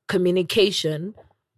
[0.07, 1.15] communication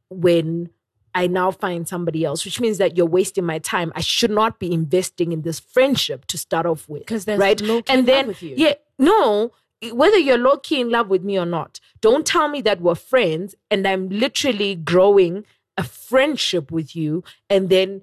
[0.09, 0.71] when
[1.15, 3.93] I now find somebody else, which means that you're wasting my time.
[3.97, 7.05] I should not be investing in this friendship to start off with.
[7.07, 7.61] 'Cause there's right?
[7.61, 8.55] low-key and love then with you.
[8.57, 9.53] yeah, no,
[9.93, 12.95] whether you're low key in love with me or not, don't tell me that we're
[12.95, 15.45] friends and I'm literally growing
[15.77, 18.03] a friendship with you, and then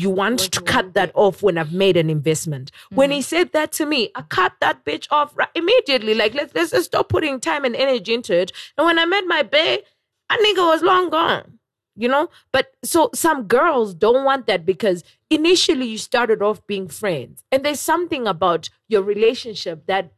[0.00, 2.70] you want to cut that off when I've made an investment.
[2.90, 3.24] When he mm.
[3.24, 6.14] said that to me, I cut that bitch off right immediately.
[6.14, 8.50] Like let's let's just stop putting time and energy into it.
[8.78, 9.82] And when I met my bae,
[10.30, 11.58] a nigga was long gone.
[11.96, 16.88] You know, but so some girls don't want that because initially you started off being
[16.88, 20.12] friends, and there's something about your relationship that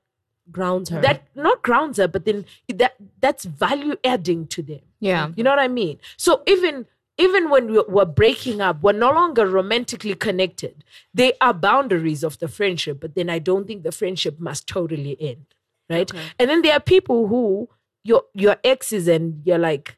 [0.51, 4.81] grounds her that not grounds her, but then that that's value adding to them.
[5.01, 5.33] Yeah.
[5.35, 5.99] You know what I mean?
[6.17, 6.87] So even
[7.19, 10.85] even when we- we're breaking up, we're no longer romantically connected.
[11.13, 15.17] There are boundaries of the friendship, but then I don't think the friendship must totally
[15.21, 15.47] end.
[15.91, 16.11] Right?
[16.39, 17.69] And then there are people who
[18.05, 19.97] your your exes and you're like,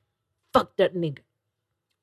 [0.52, 1.18] fuck that nigga.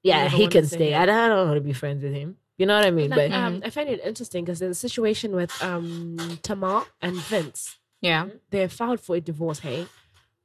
[0.03, 0.93] Yeah, he can stay.
[0.95, 2.37] I don't, I don't want to be friends with him.
[2.57, 3.09] You know what I mean?
[3.09, 7.15] Like, but um, I find it interesting because there's a situation with um Tamar and
[7.17, 7.77] Vince.
[8.01, 8.27] Yeah.
[8.49, 9.87] They filed for a divorce, hey,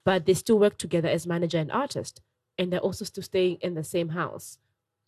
[0.04, 2.20] but they still work together as manager and artist,
[2.58, 4.58] and they're also still staying in the same house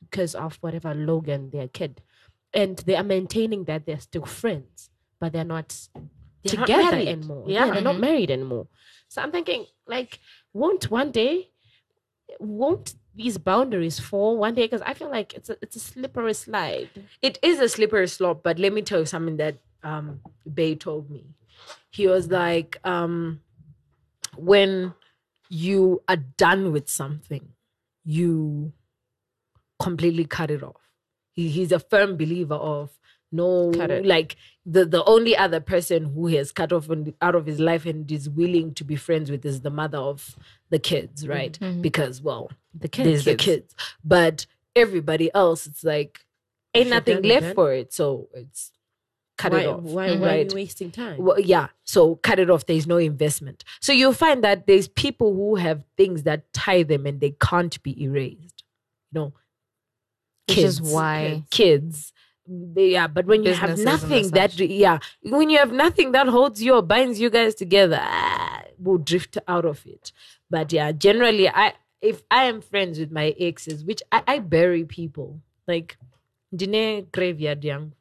[0.00, 2.02] because of whatever Logan, their kid,
[2.54, 4.90] and they are maintaining that they're still friends,
[5.20, 5.76] but they're not
[6.44, 7.08] They're together married.
[7.08, 7.44] anymore.
[7.46, 7.66] Yeah.
[7.66, 8.68] Yeah, they're not married anymore.
[9.08, 10.18] So I'm thinking, like,
[10.52, 11.50] won't one day,
[12.38, 14.64] won't these boundaries fall one day?
[14.66, 16.90] Because I feel like it's a it's a slippery slide.
[17.22, 20.20] it is a slippery slope, but let me tell you something that um
[20.52, 21.24] Bay told me.
[21.90, 23.40] He was like, um,
[24.36, 24.94] when
[25.48, 27.48] you are done with something,
[28.04, 28.72] you
[29.80, 30.80] completely cut it off.
[31.32, 32.90] He, he's a firm believer of
[33.30, 33.70] no
[34.04, 37.84] like the the only other person who has cut off on, out of his life
[37.84, 40.34] and is willing to be friends with is the mother of
[40.70, 41.58] the kids, right?
[41.82, 46.24] Because well, The kids, there's the kids, but everybody else, it's like
[46.74, 48.72] ain't nothing left for it, so it's
[49.38, 49.80] cut why, it off.
[49.80, 51.16] Why, why are you wasting time?
[51.18, 52.66] Well, yeah, so cut it off.
[52.66, 53.64] There's no investment.
[53.80, 57.82] So you'll find that there's people who have things that tie them and they can't
[57.82, 58.64] be erased.
[59.12, 59.32] You know,
[60.48, 62.12] Which is why- kids.
[62.74, 66.76] Yeah, but when you have nothing that, yeah, when you have nothing that holds you
[66.76, 70.12] or binds you guys together, ah, we'll drift out of it.
[70.48, 74.84] But yeah, generally, I if I am friends with my exes, which I, I bury
[74.84, 75.98] people like
[76.54, 77.92] dine graveyard young,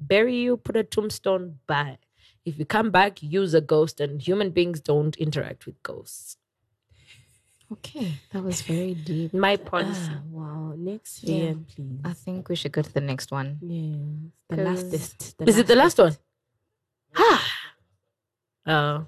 [0.00, 1.98] bury you, put a tombstone, bye.
[2.44, 6.36] If you come back, use a ghost, and human beings don't interact with ghosts.
[7.72, 9.32] Okay, that was very deep.
[9.46, 10.10] My policy.
[10.12, 10.74] Ah, wow.
[10.76, 11.52] Next Yeah.
[11.54, 12.00] VM, please.
[12.04, 13.58] I think we should go to the next one.
[13.62, 14.56] Yeah.
[14.56, 15.38] The lastest.
[15.38, 16.16] The Is it the last one?
[17.16, 17.42] Ah.
[18.66, 19.06] Oh.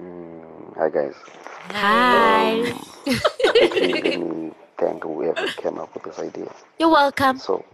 [0.00, 1.14] Mm, hi guys.
[1.70, 2.74] Hi.
[3.06, 6.52] Actually, let me thank whoever came up with this idea.
[6.78, 7.38] You're welcome.
[7.38, 7.64] So,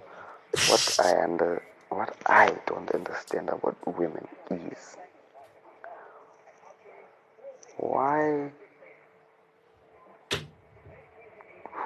[0.52, 4.96] what I under, what I don't understand about women is
[7.76, 8.50] why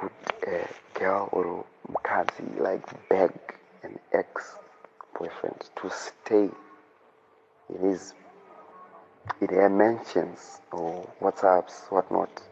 [0.02, 0.12] would
[0.46, 3.30] a girl or mkazi like beg
[3.82, 6.48] an ex-boyfriend to stay
[7.68, 8.14] in his
[9.40, 12.42] in her mentions or WhatsApps, whatnot,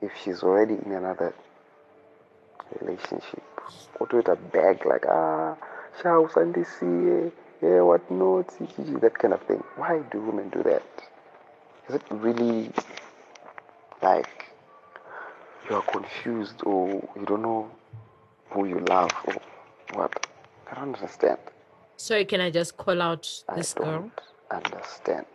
[0.00, 1.34] if she's already in another
[2.80, 3.42] relationship.
[4.00, 5.56] Or do it a beg like ah,
[6.02, 7.30] shall Sunday see
[7.62, 8.48] yeah, what not,
[9.00, 9.62] that kind of thing.
[9.76, 10.82] Why do women do that?
[11.88, 12.70] Is it really
[14.02, 14.52] like
[15.68, 17.70] you are confused or you don't know
[18.50, 19.34] who you love or
[19.94, 20.26] what?
[20.70, 21.38] I don't understand.
[21.96, 24.10] Sorry, can I just call out this girl?
[24.50, 25.26] Understand.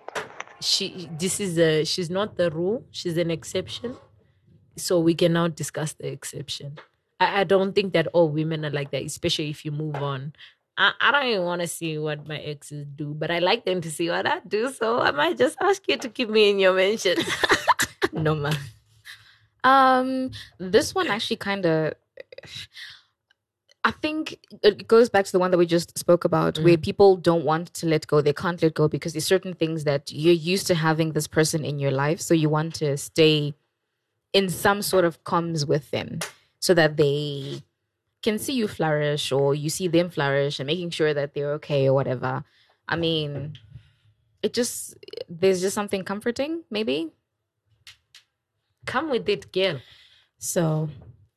[0.62, 3.96] She this is a she's not the rule, she's an exception.
[4.76, 6.78] So we can now discuss the exception.
[7.20, 10.34] I, I don't think that all women are like that, especially if you move on.
[10.78, 13.82] I, I don't even want to see what my exes do, but I like them
[13.82, 14.72] to see what I do.
[14.72, 17.18] So I might just ask you to keep me in your mention.
[18.14, 18.58] no man.
[19.64, 21.94] Um, this one actually kind of.
[23.84, 27.16] I think it goes back to the one that we just spoke about, where people
[27.16, 28.22] don't want to let go.
[28.22, 31.64] They can't let go because there's certain things that you're used to having this person
[31.64, 33.54] in your life, so you want to stay
[34.34, 36.20] in some sort of comms with them,
[36.60, 37.62] so that they
[38.22, 41.88] can see you flourish or you see them flourish and making sure that they're okay
[41.88, 42.44] or whatever.
[42.88, 43.58] I mean,
[44.44, 44.96] it just
[45.30, 47.12] there's just something comforting, maybe.
[48.86, 49.82] Come with it, girl.
[50.38, 50.90] So,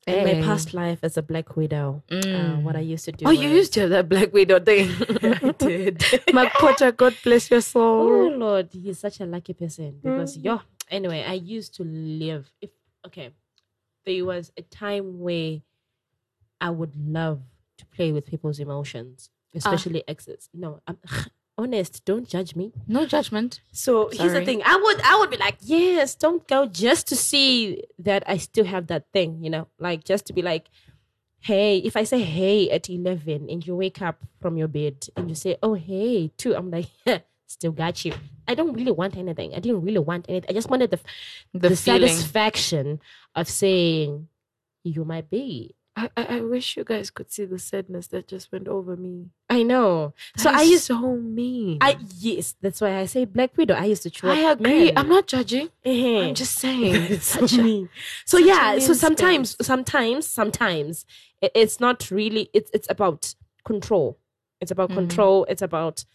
[0.07, 0.25] in Hey.
[0.25, 2.63] my past life as a black widow, uh, Mm.
[2.63, 3.27] what I used to do.
[3.27, 4.89] Oh, you used to have that black widow thing.
[5.43, 5.99] I did.
[6.35, 8.09] Makota, God bless your soul.
[8.09, 8.29] Oh.
[8.37, 10.45] Lord, he's such a lucky person because Mm.
[10.45, 10.61] yo.
[10.91, 12.51] Anyway, I used to live.
[12.61, 12.71] If
[13.07, 13.31] okay,
[14.05, 15.61] there was a time where
[16.61, 17.43] I would love
[17.79, 19.59] to play with people's emotions, ah.
[19.59, 20.49] especially exes.
[20.55, 20.99] No, I'm
[21.59, 22.05] honest.
[22.05, 22.73] Don't judge me.
[22.87, 23.61] No judgment.
[23.73, 24.63] So here's the thing.
[24.65, 28.65] I would I would be like, yes, don't go just to see that I still
[28.65, 30.69] have that thing, you know, like just to be like,
[31.41, 35.29] hey, if I say hey at eleven and you wake up from your bed and
[35.29, 36.89] you say, oh hey, two, I'm like,
[37.53, 38.13] still got you.
[38.49, 39.55] I don't really want anything.
[39.55, 40.51] I didn't really want anything.
[40.51, 41.01] I just wanted the
[41.53, 43.01] The the, satisfaction
[43.35, 44.29] of saying
[44.85, 45.75] you might be.
[45.95, 49.27] I, I, I wish you guys could see the sadness that just went over me.
[49.51, 50.15] I know.
[50.39, 51.79] so That I is used so mean.
[51.83, 53.75] I yes, that's why I say Black Widow.
[53.75, 54.31] I used to twerk.
[54.35, 54.87] I agree.
[54.87, 54.97] men.
[54.99, 55.69] I'm not judging.
[55.85, 56.23] Eh.
[56.29, 57.21] I'm just saying.
[57.21, 57.91] so Such a- mean.
[58.25, 59.67] So such yeah, so sometimes, space.
[59.67, 61.05] sometimes, sometimes
[61.43, 62.49] it, it's not really.
[62.55, 63.35] It's it's about
[63.67, 64.19] control.
[64.63, 64.95] It's about Mhm.
[64.95, 65.45] control.
[65.51, 66.07] It's about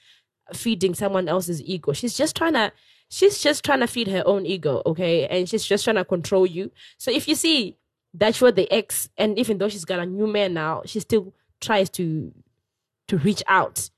[0.54, 1.94] feeding someone else's ego.
[1.94, 2.72] She's just trying to.
[3.10, 6.46] She's just trying to feed her own ego, okay, and she's just trying to control
[6.46, 6.72] you.
[6.98, 7.78] So if you see
[8.14, 11.34] that you're the ex, and even though she's got a new man now, she still
[11.62, 12.34] tries to
[13.08, 13.90] to reach out.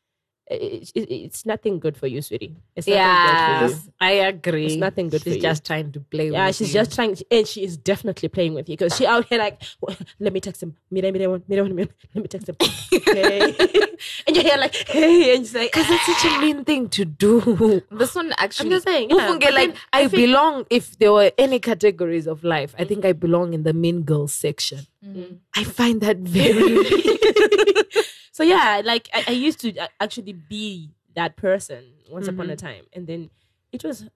[0.51, 2.55] It, it, it's nothing good for you, sweetie.
[2.75, 3.93] It's nothing yeah, good for you.
[4.01, 4.65] I agree.
[4.65, 5.41] It's nothing good She's for you.
[5.41, 6.73] just trying to play Yeah, she's you.
[6.79, 9.95] just trying, and she is definitely playing with you because she out here like, "Well,
[10.19, 10.75] let me text him.
[10.91, 12.55] Let me text him.
[12.93, 13.85] Okay.
[14.27, 17.05] And you're here like, hey, and she's like, Because it's such a mean thing to
[17.05, 17.81] do.
[17.91, 18.67] This one actually.
[18.67, 19.09] I'm just saying.
[19.09, 20.65] Yeah, like then I, feel- belong.
[20.69, 24.33] If there were any categories of life, I think I belong in the mean girls
[24.33, 24.79] section.
[25.55, 26.85] I find that very.
[28.31, 32.57] so yeah, like I, I used to actually be that person once upon a Mhm.
[32.57, 33.29] time, and then
[33.71, 34.07] it was uh,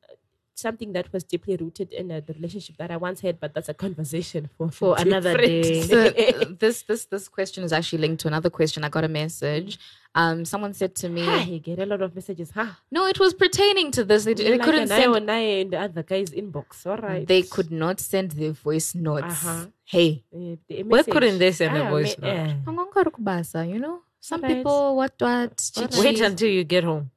[0.56, 3.40] something that was deeply rooted in uh, the relationship that I once had.
[3.40, 5.82] But that's a conversation for For another different day.
[5.88, 8.84] So, this this this question is actually linked to another question.
[8.84, 9.80] I got a message.
[10.16, 12.68] Um, someone said to me, Ah, you get a lot of messages, huh?
[12.92, 14.26] "No, it was pertaining to this.
[14.26, 15.32] They, they Like couldn't an send.
[15.32, 16.86] eye in the other guy's inbox.
[16.86, 17.26] All right.
[17.28, 19.42] They could not send their voice notes.
[19.44, 19.66] Uh-huh.
[19.86, 21.14] Hey, the Where message.
[21.14, 22.56] couldn't they send a Ah, voice me- note?
[22.68, 24.02] Angonga rukubasa, you know.
[24.20, 24.58] Some Alright.
[24.58, 25.98] people what what Alright.
[25.98, 27.10] Wait until you get home.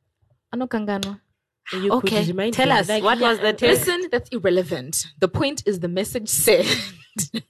[0.55, 1.21] anokangano.
[1.73, 3.71] You could Okay, remind tell them, us, like, what was the tell?
[3.71, 5.07] Listen, that's irrelevant.
[5.19, 6.65] The point is the message said.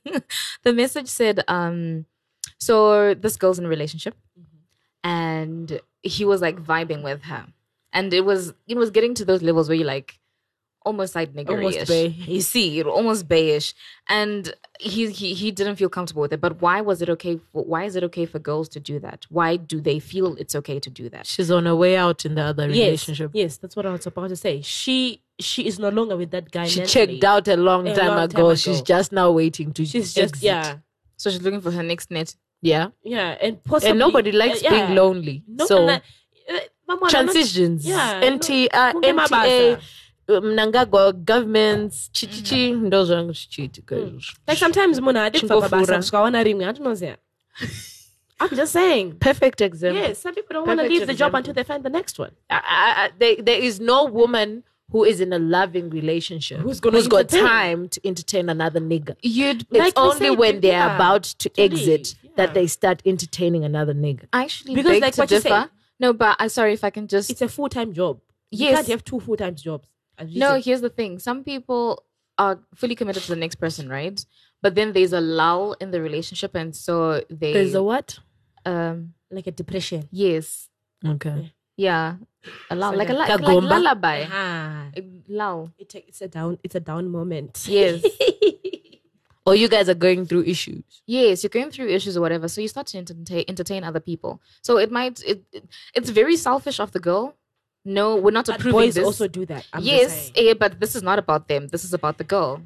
[0.64, 2.06] the message said, um,
[2.58, 4.14] so this girl's in a relationship,
[5.04, 7.46] and he was like vibing with her,
[7.92, 10.18] and it was it was getting to those levels where you're like
[10.86, 12.06] almost like Almost niggery bay.
[12.34, 13.74] You see, almost bayish,
[14.08, 16.40] and he he he didn't feel comfortable with it.
[16.40, 17.34] But why was it okay?
[17.52, 19.26] For, why is it okay for girls to do that?
[19.28, 21.26] Why do they feel it's okay to do that?
[21.26, 23.30] She's on her way out in the other Yes, relationship.
[23.34, 24.62] yes, that's what I was about to say.
[24.62, 26.66] She she is no longer with that guy.
[26.66, 27.06] She mentally.
[27.06, 28.48] checked out a long A time long ago.
[28.50, 29.84] time She's just now waiting to.
[29.84, 30.42] She's just exit.
[30.44, 30.76] yeah,
[31.16, 32.34] So she's looking for her next net.
[32.62, 32.86] yeah.
[33.04, 34.70] yeah, and possibly and nobody likes uh, yeah.
[34.86, 35.36] being lonely.
[35.46, 39.80] No, so and, uh, uh, Mama, I'm not- transitions, yeah, NT, uh, Kunge NTA, mabasa.
[40.28, 42.86] Mnangagwa governments chichichi mm.
[42.86, 44.02] ndozvangu zvichiitika mm.
[44.06, 45.70] izvozvo Like sometimes muna adikufa Chingofura.
[45.70, 47.16] pabasa kusikaona rimwe hatinoziva.
[48.40, 49.12] I'm just saying.
[49.18, 51.82] perfect example Yes, some people don't want to Perfect leave the job until they find
[51.82, 52.30] the next one.
[52.50, 54.62] I, I, I- there, there is no woman
[54.92, 59.16] who is in a loving relationship Who's gonna who's got time to entertain another nigga.
[59.22, 62.66] You'd It's Like only said, when they're yeah, about to, to exit leave, that they
[62.66, 64.26] start entertaining another nigga.
[64.32, 65.48] actually Because beg like to what you differ.
[65.48, 68.20] said- No, but I'm sorry if I can just It's a full time job.
[68.50, 68.74] You Yes.
[68.76, 69.88] can't have two full time jobs.
[70.18, 70.64] As you No, said.
[70.64, 71.18] here's the thing.
[71.18, 72.02] Some people
[72.38, 74.24] are fully committed to the next person, right?
[74.62, 78.18] But then there's a lull in the relationship, and so they There's a what?
[78.64, 80.08] um like a depression.
[80.10, 80.68] yes,
[81.04, 81.52] Okay.
[81.76, 82.16] yeah,
[82.70, 85.72] a lull, So like a like- like, like lullaby, Ah, A lull.
[85.78, 86.58] it, it's a down.
[86.64, 87.64] It's a down moment.
[87.68, 88.02] Yes,
[89.46, 90.82] Or you guys are going through issues.
[91.06, 94.40] yes, you're going through issues or whatever, so you start to entertain entertain other people.
[94.62, 95.64] So it might it, it
[95.94, 97.36] it's very selfish of the girl.
[97.86, 99.04] No, we're not But approving boys this.
[99.04, 99.64] also do that.
[99.72, 101.68] I'm yes, eh, but this is not about them.
[101.68, 102.62] This is about the girl.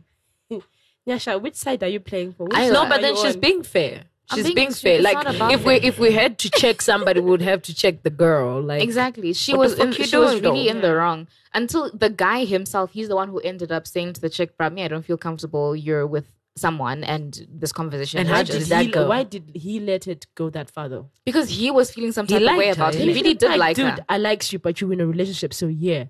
[1.06, 2.44] Nyasha, which side are you playing for?
[2.44, 3.40] Which I- No, but then she's on?
[3.40, 4.04] being fair.
[4.32, 5.02] She's being- being, fair.
[5.02, 5.18] Like
[5.52, 8.60] if we if we had to check somebody, we would have to check the girl.
[8.62, 9.32] Like Exactly.
[9.32, 10.70] She was in, she was really though?
[10.70, 12.92] in the wrong until the guy himself.
[12.92, 15.18] He's the one who ended up saying to the chick, "But me, I don't feel
[15.18, 15.74] comfortable.
[15.74, 16.26] You're with
[16.56, 19.08] someone, and this conversation." And how did he, go?
[19.08, 21.10] why did he let it go that far though?
[21.24, 23.00] because he was feeling some type of way her, about it.
[23.00, 24.04] He really did like dude, her.
[24.08, 26.04] I likes you, but you're in a relationship, so yeah.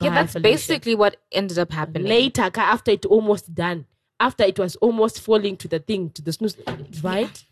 [0.00, 2.08] Yeah, that's basically what ended up happening.
[2.08, 3.86] later after it almost done.
[4.20, 6.56] After it was almost falling to the thing, to the snooze,
[7.02, 7.44] right?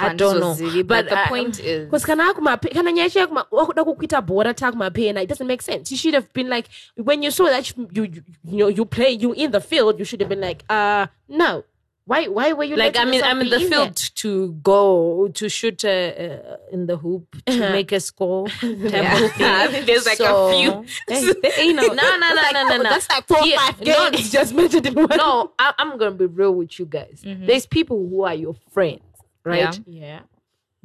[0.00, 0.54] I don't know.
[0.58, 4.22] But But the I- point is, Because can kana akumape- kana nyasha yakuma- wakuda kukuita
[4.26, 5.90] bhora takumapena, it doesn't make sense.
[5.90, 8.84] You should have been like, when you saw that you you, you, you know you
[8.84, 11.64] play you in the field, you should have been like, uh no.
[12.06, 13.68] Why why were you like I mean, I'm in be the there?
[13.68, 17.70] field to go to shoot uh, uh, in the hoop to Uh-huh.
[17.72, 18.46] make a score.
[18.62, 19.28] Yeah.
[19.38, 20.84] I think there's like a few.
[21.08, 22.82] Hey, there ain't no, No, no, no, no, no, no.
[22.84, 25.08] That's like four Yeah, five no, games just mentioned in one.
[25.18, 27.20] no, I, I'm gonna be real with you guys.
[27.22, 29.00] There's people who are your friends,
[29.48, 29.80] right?
[29.86, 30.00] Yeah.
[30.06, 30.20] Yeah.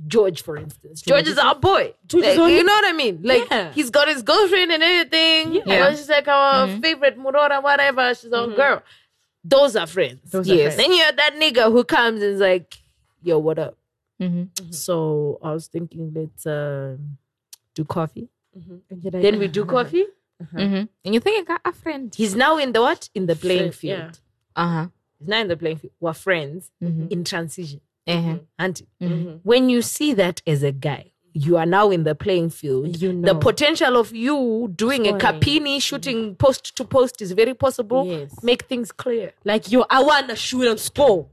[0.08, 1.02] George, for instance.
[1.02, 1.94] George is our boy.
[2.08, 3.20] George is Like, only- you know what I mean?
[3.24, 3.72] Like Yeah.
[3.74, 5.54] he's got his girlfriend and everything.
[5.54, 5.62] Yeah.
[5.66, 5.90] Yeah.
[5.96, 8.14] she's like our favorite Murora, whatever.
[8.16, 8.82] She's our girl.
[9.44, 10.32] Those are friends.
[10.32, 10.76] Those are Yes.
[10.76, 10.78] friends.
[10.90, 12.76] Then you have that nigga who comes and is like,
[13.22, 13.78] yo, what up?
[14.22, 14.50] Mhm.
[14.74, 16.98] So I was thinking let's uh,
[17.76, 18.30] do coffee.
[18.56, 20.06] And you're like, Then we do coffee.
[20.56, 20.90] Mhm.
[21.06, 22.14] and you think I got a friend?
[22.16, 23.10] He's now in the what?
[23.14, 24.00] In the playing Friend, field.
[24.58, 24.64] yeah.
[24.64, 24.88] Uh huh.
[25.20, 25.94] He's now in the playing field.
[26.00, 27.80] We're friends in transition.
[28.08, 28.38] Uh-huh.
[28.60, 29.40] And Mhm.
[29.44, 33.02] when you see that as a guy, you are now in the playing field.
[33.02, 38.06] You The potential of you doing a capini shooting post to post is very possible.
[38.06, 38.44] Yes.
[38.44, 39.34] Make things clear.
[39.46, 41.28] like yo, I wanna shoot and score.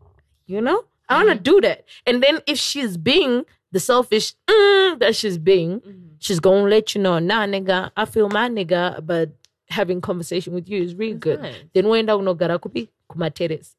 [0.47, 0.85] You know?
[1.09, 1.85] I want to do that.
[2.07, 5.83] And then if she's being the selfish mm, that she's being,
[6.21, 9.31] she's going to let you know, nah, nigga, I feel my nigga, but
[9.69, 11.41] having conversation with you is really good.
[11.43, 11.55] nice.
[11.75, 13.75] Then when unogara kupi kumateres.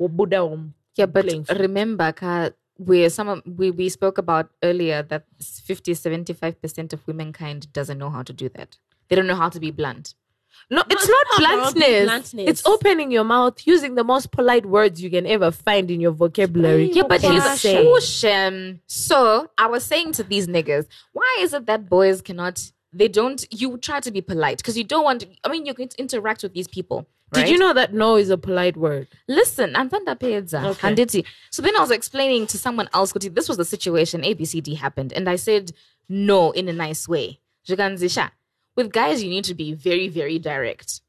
[0.00, 0.74] Obuda um.
[0.96, 1.26] Yeah, but
[1.58, 7.98] remember, Ka, where some we, we spoke about earlier that 50 75% of womankind doesn't
[7.98, 8.76] know how to do that.
[9.08, 10.14] They don't know how to be blunt.
[10.70, 12.04] No, it's it's not not bluntness.
[12.04, 12.48] bluntness.
[12.48, 16.10] It's opening your mouth, using the most polite words you can ever find in your
[16.12, 16.90] vocabulary.
[16.92, 17.84] Yeah, but he's say-
[18.24, 22.72] Um, so I was saying to these niggas, why is it that boys cannot?
[22.92, 23.46] They don't.
[23.52, 25.20] You try to be polite because you don't want.
[25.20, 27.06] To, I mean, you can interact with these people.
[27.36, 27.50] Did right?
[27.52, 29.08] you know that no is a polite word?
[29.28, 30.88] Listen, I'm thunderpayersa Peza, Okay.
[30.88, 31.24] Handiti.
[31.50, 35.12] So then I was explaining to someone else, this was the situation, ABCD happened.
[35.12, 35.72] And I said,
[36.08, 37.40] no, in a nice way.
[37.68, 41.00] With guys, you need to be very, very direct.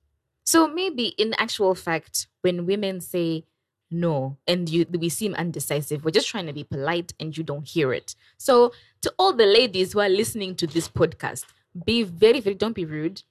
[0.43, 3.43] So maybe in actual fact, when women say
[3.91, 7.67] no and you we seem undecisive, we're just trying to be polite and you don't
[7.67, 8.15] hear it.
[8.37, 8.71] So
[9.01, 11.45] to all the ladies who are listening to this podcast,
[11.85, 13.23] be very, very, don't be rude.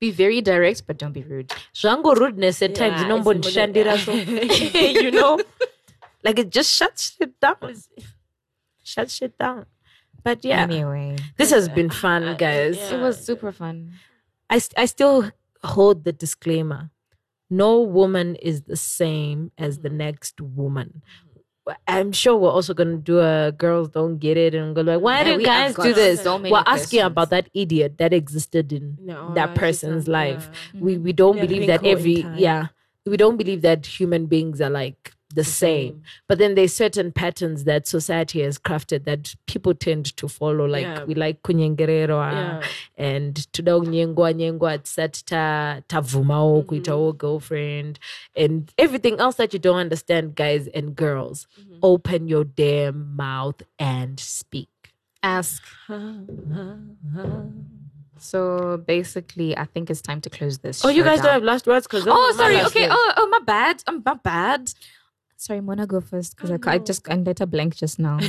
[0.00, 1.48] Be very direct, but don't be rude.
[1.74, 4.12] Zvangu rudeness at times, Yeah, you know, it's Shandira, so
[5.00, 5.38] you know,
[6.24, 7.74] like it just shuts shit down.
[8.82, 9.66] Shuts shit down.
[10.22, 12.78] But yeah, Anyway, this has been fun, guys.
[12.90, 13.92] it was super fun.
[14.48, 15.30] I, st- I still
[15.62, 16.90] hold the disclaimer
[17.50, 21.02] no woman is the same as the next woman.
[21.86, 25.18] I'm sure we're also gonna do a girls don't get it and go like, why
[25.18, 26.22] Yeah, do we guys do this?
[26.22, 30.50] so we're asking about that idiot that existed in No, that person's life.
[30.72, 30.80] yeah.
[30.80, 32.38] We we don't They're believe that every time.
[32.38, 32.68] yeah
[33.06, 35.50] we don't believe that human beings are like the mm-hmm.
[35.50, 36.02] same.
[36.28, 40.66] But then there's certain patterns that society has crafted that people tend to follow.
[40.66, 41.04] Like Yeah.
[41.04, 42.62] we like kunyengerero ah, Yeah.
[42.96, 46.68] and toda kunyengwa nyengwa tisati ta tabvumawo mm-hmm.
[46.68, 47.98] kuitawo girlfriend
[48.36, 51.78] and everything else that you don't understand guys and girls mm-hmm.
[51.82, 54.68] open your damn mouth and speak
[55.22, 55.62] Ask.
[58.18, 60.84] So basically, I think it's time to close this.
[60.84, 61.24] Oh, you guys down.
[61.24, 62.60] don't have last words because Oh, oh sorry.
[62.66, 62.86] Okay.
[62.90, 63.82] Oh, oh, my bad.
[63.86, 64.72] Um, my bad.
[65.40, 68.18] Sorry, Mona, go first because I, I just I let her blank just now.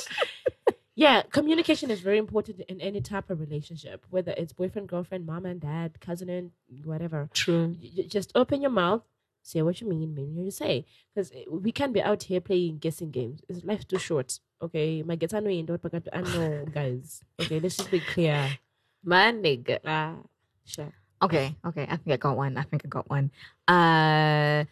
[0.94, 5.44] yeah, communication is very important in any type of relationship, whether it's boyfriend, girlfriend, mom
[5.44, 6.50] and dad, cousin, and
[6.84, 7.28] whatever.
[7.34, 7.76] True.
[7.82, 9.02] Y- y- Just open your mouth,
[9.42, 10.86] say what you mean, mean what you say.
[11.14, 13.42] Because we can't be out here playing guessing games.
[13.46, 14.40] It's life's too short.
[14.62, 17.22] Okay, my get annoying, don't forget to- I know, guys.
[17.40, 18.56] Okay, let's just be clear.
[19.04, 19.80] My nigga.
[19.84, 20.16] Ah,
[20.64, 20.92] sure.
[21.22, 21.82] Okay, okay.
[21.90, 22.56] I think I got one.
[22.56, 23.30] I think I got one.
[23.68, 24.64] Uh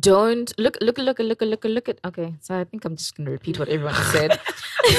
[0.00, 2.34] don't look look look look look look at okay.
[2.40, 4.40] So I think I'm just gonna repeat what everyone said.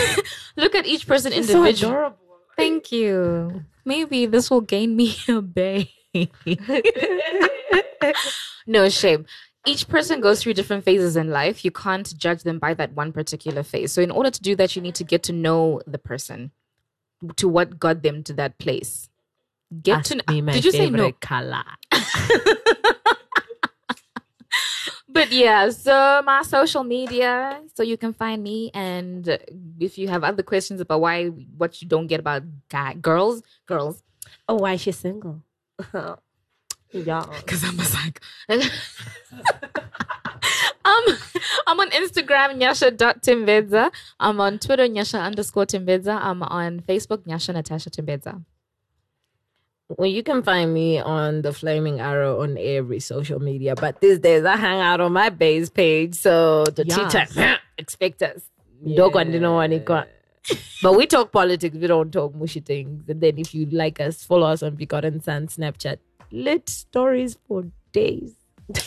[0.57, 1.93] look at each person She's so individually.
[1.93, 2.17] adorable.
[2.55, 3.63] Thank you.
[3.85, 5.89] Maybe this will gain me a bae.
[8.67, 9.25] no shame.
[9.65, 11.63] Each person goes through different phases in life.
[11.63, 13.93] You can't judge them by that one particular phase.
[13.93, 16.51] So, in order to do that, you need to get to know the person,
[17.37, 19.09] to what got them to that place.
[19.81, 21.13] Get Ask to my Did you say no?
[21.13, 21.63] color?
[25.13, 28.71] But yeah, so my social media, so you can find me.
[28.73, 29.37] And
[29.79, 34.01] if you have other questions about why, what you don't get about guy, girls, girls,
[34.49, 35.41] Oh, why she's single?
[35.93, 37.25] yeah.
[37.37, 38.21] because I'm a psych.
[40.85, 41.05] um,
[41.67, 43.91] I'm on Instagram, nyasha.timbedza.
[44.19, 46.19] I'm on Twitter, nyasha underscore timbedza.
[46.21, 48.43] I'm on Facebook, nyasha Natasha timbedza.
[49.89, 54.17] Well, you can find me on the Flaming Arrow on every social media, but these
[54.19, 56.97] days I hang out on my base page, so the Yes.
[57.33, 58.41] teacher expect us.
[58.95, 60.07] Dog and no one got.
[60.81, 63.07] But we talk politics, we don't talk mushy things.
[63.07, 65.97] And then if you like us, follow us on Begotten Sun Snapchat.
[66.31, 68.33] Lit stories for days.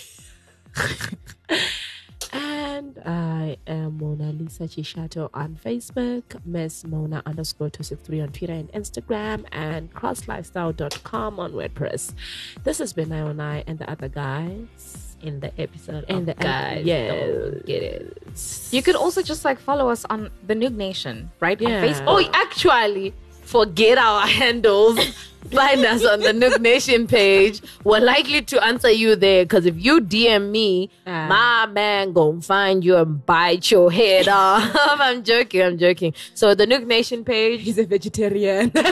[2.37, 8.71] And I am Mona Lisa Chishato on Facebook, Miss Mona underscore 263 on Twitter and
[8.73, 12.13] Instagram, and crosslifestyle.com on WordPress.
[12.65, 17.09] This has been Iona and the other guys In the episode in the Guys yeah.
[17.09, 18.69] Don't Get It.
[18.71, 21.59] You could also just like follow us on the Noog Nation, right?
[21.59, 21.81] Yeah.
[21.81, 22.05] On Facebook.
[22.07, 23.15] Oh, actually,
[23.47, 24.99] forget our handles.
[25.51, 27.61] Find us on the Noog Nation page.
[27.85, 31.29] We're likely to answer you there because if you DM me, Ah.
[31.29, 34.69] my man gonna find you and bite your head off.
[34.75, 35.63] I'm joking.
[35.63, 36.15] I'm joking.
[36.35, 37.61] So the Noog Nation page.
[37.63, 38.73] He's a vegetarian.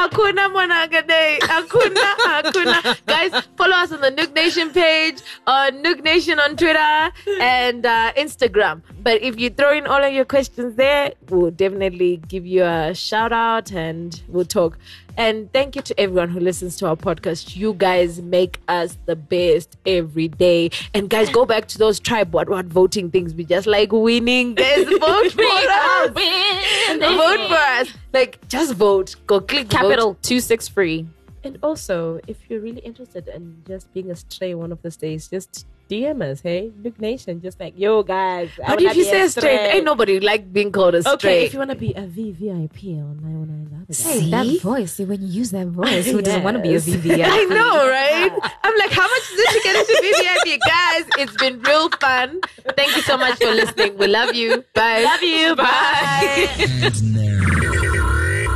[0.00, 1.40] Hakuna Monagade.
[1.40, 3.06] Hakuna, Hakuna.
[3.06, 8.10] Guys, follow us on the Noog Nation page, on Noog Nation on Twitter and uh,
[8.16, 8.80] Instagram.
[9.02, 12.94] But if you throw in all of your questions there, we'll definitely give you a
[12.94, 14.78] shout out and we'll talk.
[15.20, 17.54] And thank you to everyone who listens to our podcast.
[17.54, 20.70] You guys make us the best every day.
[20.94, 23.34] And guys, go back to those tribe what what voting things.
[23.34, 24.54] We just like winning.
[24.54, 26.08] Guys, vote for us.
[26.08, 27.92] Vote for us.
[28.14, 29.16] Like just vote.
[29.26, 29.76] Go click vote.
[29.76, 31.06] Capital two six free.
[31.44, 35.28] and also, if you're really interested in just being a stray one of the days,
[35.28, 36.70] just DM us, hey?
[36.82, 38.48] Noog Nation, just like, yo, guys.
[38.64, 41.14] I But if you be say straight, ain't nobody like being called a straight.
[41.14, 44.44] Okay, if you want to be a VVIP on 909 the other Hey, guy.
[44.44, 44.92] that voice.
[44.92, 46.86] See, when you use that voice, who doesn't want to be a Yes.
[46.86, 47.24] VVI?
[47.38, 48.30] I know, right?
[48.64, 50.58] I'm like, how much is it get into VVIP?
[50.66, 52.40] Guys, it's been real fun.
[52.76, 53.98] Thank you so much for listening.
[53.98, 54.64] We love you.
[54.74, 55.02] Bye.
[55.02, 55.56] Love you.
[55.56, 56.46] Bye.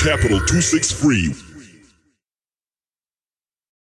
[0.01, 1.33] Capital 263